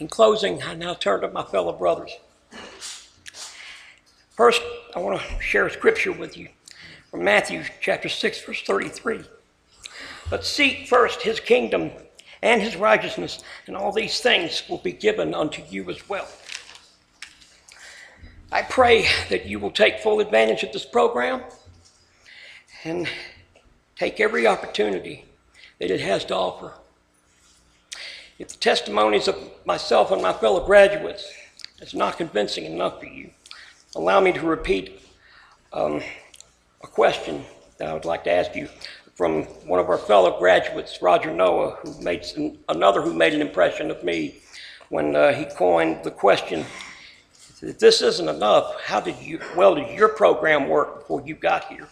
[0.01, 2.11] In closing, I now turn to my fellow brothers.
[4.31, 4.61] First,
[4.97, 6.49] I want to share a scripture with you
[7.13, 9.21] from Matthew chapter 6, verse 33.
[10.31, 11.93] But seek first his kingdom
[12.43, 13.39] and his righteousness,
[13.69, 16.27] and all these things will be given unto you as well.
[18.51, 21.43] I pray that you will take full advantage of this program
[22.83, 23.07] and
[23.95, 25.27] take every opportunity
[25.79, 26.73] that it has to offer.
[28.39, 29.37] If the testimonies of
[29.67, 31.31] myself and my fellow graduates
[31.83, 33.31] is not convincing enough for you,
[33.95, 34.99] allow me to repeat
[35.75, 36.01] um,
[36.83, 37.45] a question
[37.77, 38.69] that I would like to ask you
[39.15, 43.43] from one of our fellow graduates, Roger Noah, who made some, another who made an
[43.43, 44.37] impression of me
[44.89, 46.65] when uh, he coined the question,
[47.63, 51.65] if this isn't enough, how did you, well did your program work before you got
[51.65, 51.89] here?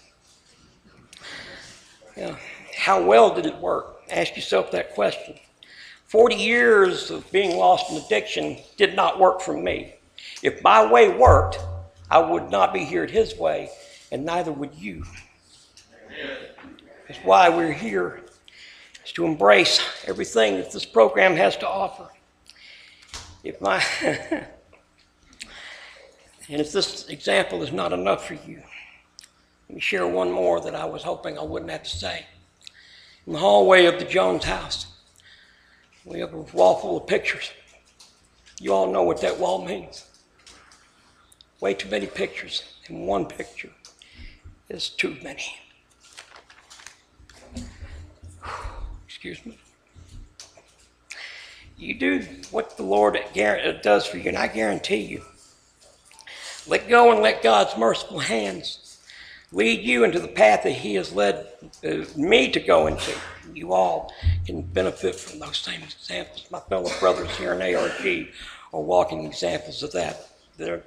[2.16, 2.36] Yeah.
[2.76, 4.02] How well did it work?
[4.10, 5.34] Ask yourself that question.
[6.06, 9.94] 40 years of being lost in addiction did not work for me.
[10.42, 11.58] If my way worked,
[12.10, 13.70] I would not be here at his way,
[14.12, 15.04] and neither would you.
[17.08, 18.22] That's why we're here,
[19.04, 22.08] is to embrace everything that this program has to offer.
[23.42, 23.84] If my
[26.48, 28.62] and if this example is not enough for you,
[29.68, 32.26] let me share one more that I was hoping I wouldn't have to say.
[33.26, 34.86] In the hallway of the Jones house,
[36.04, 37.50] we have a wall full of pictures.
[38.60, 40.04] You all know what that wall means.
[41.60, 43.70] Way too many pictures in one picture
[44.68, 45.42] is too many.
[49.06, 49.58] Excuse me.
[51.76, 55.22] You do what the Lord does for you, and I guarantee you,
[56.68, 58.98] let go and let God's merciful hands
[59.52, 61.46] lead you into the path that He has led
[61.84, 63.12] uh, me to go into.
[63.54, 64.12] You all
[64.44, 66.46] can benefit from those same examples.
[66.50, 68.28] My fellow brothers here in ARG
[68.72, 70.28] are walking examples of that.
[70.56, 70.82] They're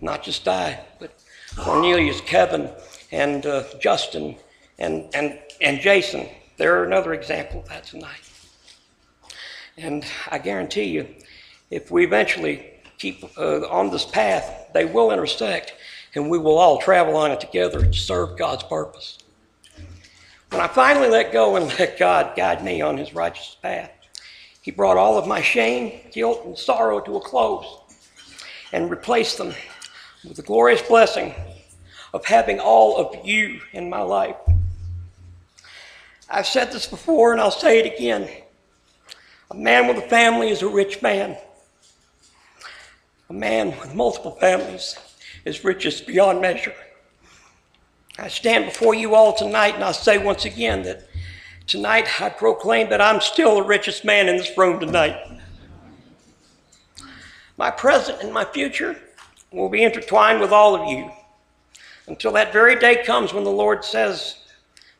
[0.00, 1.12] not just I, but
[1.56, 2.70] Cornelius, Kevin,
[3.10, 4.36] and uh, Justin,
[4.78, 6.28] and, and, and Jason.
[6.56, 8.30] They're another example of that tonight.
[9.76, 11.08] And I guarantee you,
[11.70, 12.71] if we eventually
[13.02, 15.74] keep uh, on this path, they will intersect
[16.14, 19.18] and we will all travel on it together to serve God's purpose.
[20.50, 23.90] When I finally let go and let God guide me on his righteous path,
[24.60, 27.80] he brought all of my shame, guilt, and sorrow to a close
[28.72, 29.52] and replaced them
[30.22, 31.34] with the glorious blessing
[32.14, 34.36] of having all of you in my life.
[36.30, 38.28] I've said this before and I'll say it again.
[39.50, 41.36] A man with a family is a rich man.
[43.32, 44.94] A man with multiple families
[45.46, 46.74] is richest beyond measure.
[48.18, 51.08] I stand before you all tonight and I say once again that
[51.66, 55.16] tonight I proclaim that I'm still the richest man in this room tonight.
[57.56, 59.00] My present and my future
[59.50, 61.10] will be intertwined with all of you
[62.08, 64.44] until that very day comes when the Lord says,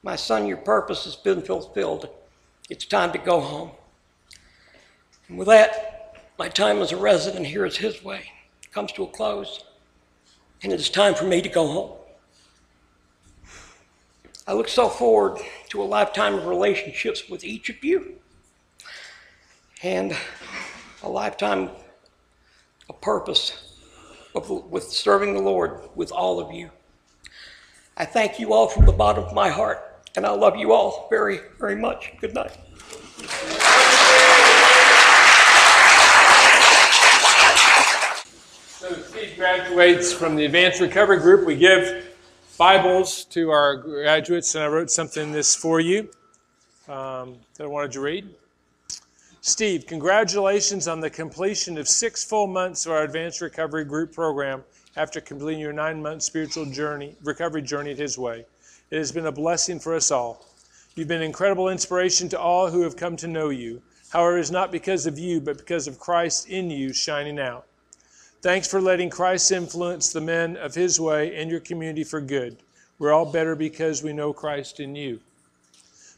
[0.03, 2.09] My son, your purpose has been fulfilled.
[2.71, 3.73] It's time to go home.
[5.29, 5.93] And with that,
[6.43, 8.33] my time as a resident here is His way
[8.65, 9.63] It comes to a close,
[10.61, 11.93] and it is time for me to go home.
[14.49, 15.39] I look so forward
[15.69, 18.15] to a lifetime of relationships with each of you
[19.85, 20.17] and
[21.05, 21.71] a lifetime
[22.91, 23.79] of purpose
[24.35, 26.71] of, with serving the Lord with all of you.
[27.97, 31.07] I thank you all from the bottom of my heart, and I love you all
[31.09, 32.15] very, very much.
[32.21, 32.59] Good night.
[38.83, 41.45] So Steve graduates from the Advanced Recovery Group.
[41.45, 42.15] We give
[42.59, 46.09] Bibles to our graduates, and I wrote something this for you
[46.89, 48.29] um, that I wanted to read.
[49.41, 54.63] Steve, congratulations on the completion of six full months of our Advanced Recovery Group program
[54.95, 58.47] after completing your nine-month spiritual journey, recovery journey at His Way.
[58.93, 60.47] It has been a blessing for us all.
[60.95, 63.83] You've been an incredible inspiration to all who have come to know you.
[64.11, 67.67] However, it's not because of you, but because of Christ in you shining out.
[68.43, 72.57] Thanks for letting Christ influence the men of His way and your community for good.
[72.99, 75.21] We're all better because we know Christ in you.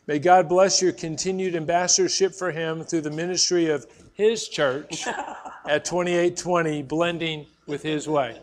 [0.07, 5.07] May God bless your continued ambassadorship for Him through the ministry of His church
[5.68, 8.41] at 2820, blending with His way.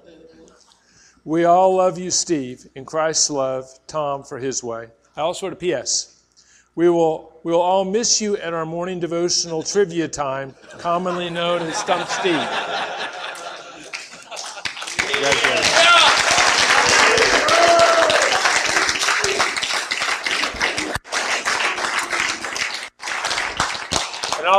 [1.26, 4.90] We all love you, Steve, in Christ's love, Tom for His way.
[5.18, 6.22] I also wrote a PS.
[6.76, 11.64] We will, we will all miss you at our morning devotional trivia time, commonly known
[11.64, 12.48] as Stump Steve.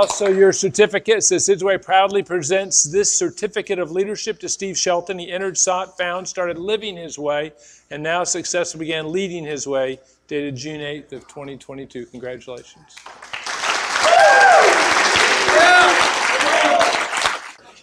[0.03, 5.17] Also your certificate says His Way proudly presents this certificate of leadership to Steve Shelton.
[5.17, 7.53] He entered, sought, found, started living his way,
[7.89, 12.07] and now successfully began leading his way, dated June 8th of 2022.
[12.07, 12.97] Congratulations.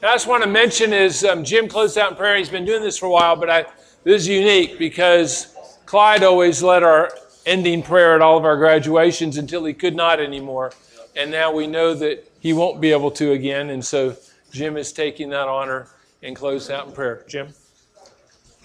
[0.02, 2.36] And I just want to mention is um, Jim closed out in prayer.
[2.36, 3.66] He's been doing this for a while, but I,
[4.04, 5.56] this is unique because
[5.86, 7.14] Clyde always led our
[7.46, 10.74] ending prayer at all of our graduations until he could not anymore.
[11.20, 13.72] And now we know that he won't be able to again.
[13.72, 14.16] And so
[14.52, 15.90] Jim is taking that honor
[16.24, 17.26] and close out in prayer.
[17.28, 17.50] Jim?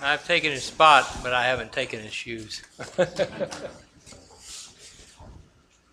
[0.00, 2.62] I've taken his spot, but I haven't taken his shoes.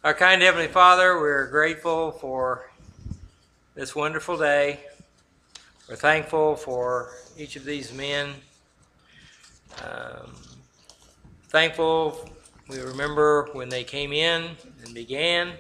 [0.03, 2.70] Our kind Heavenly Father, we're grateful for
[3.74, 4.82] this wonderful day.
[5.89, 8.36] We're thankful for each of these men.
[9.84, 10.36] Um,
[11.49, 12.30] thankful
[12.70, 14.51] we remember when they came in
[14.86, 15.53] and began,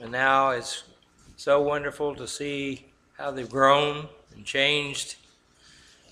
[0.00, 0.84] and now it's
[1.36, 2.86] so wonderful to see
[3.16, 5.16] how they've grown and changed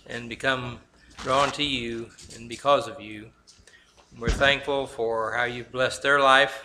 [0.07, 0.79] and become
[1.19, 3.31] drawn to you and because of you.
[4.19, 6.65] We're thankful for how you've blessed their life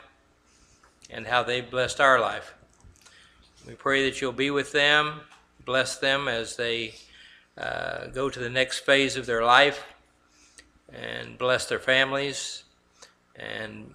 [1.09, 2.53] and how they've blessed our life.
[3.65, 5.21] We pray that you'll be with them,
[5.65, 6.95] bless them as they
[7.57, 9.83] uh, go to the next phase of their life,
[10.93, 12.63] and bless their families,
[13.35, 13.91] and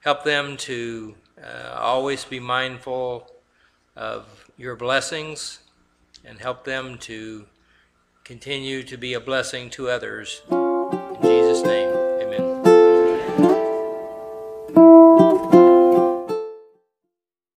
[0.00, 3.30] help them to uh, always be mindful
[3.96, 5.60] of your blessings,
[6.24, 7.46] and help them to
[8.24, 10.42] continue to be a blessing to others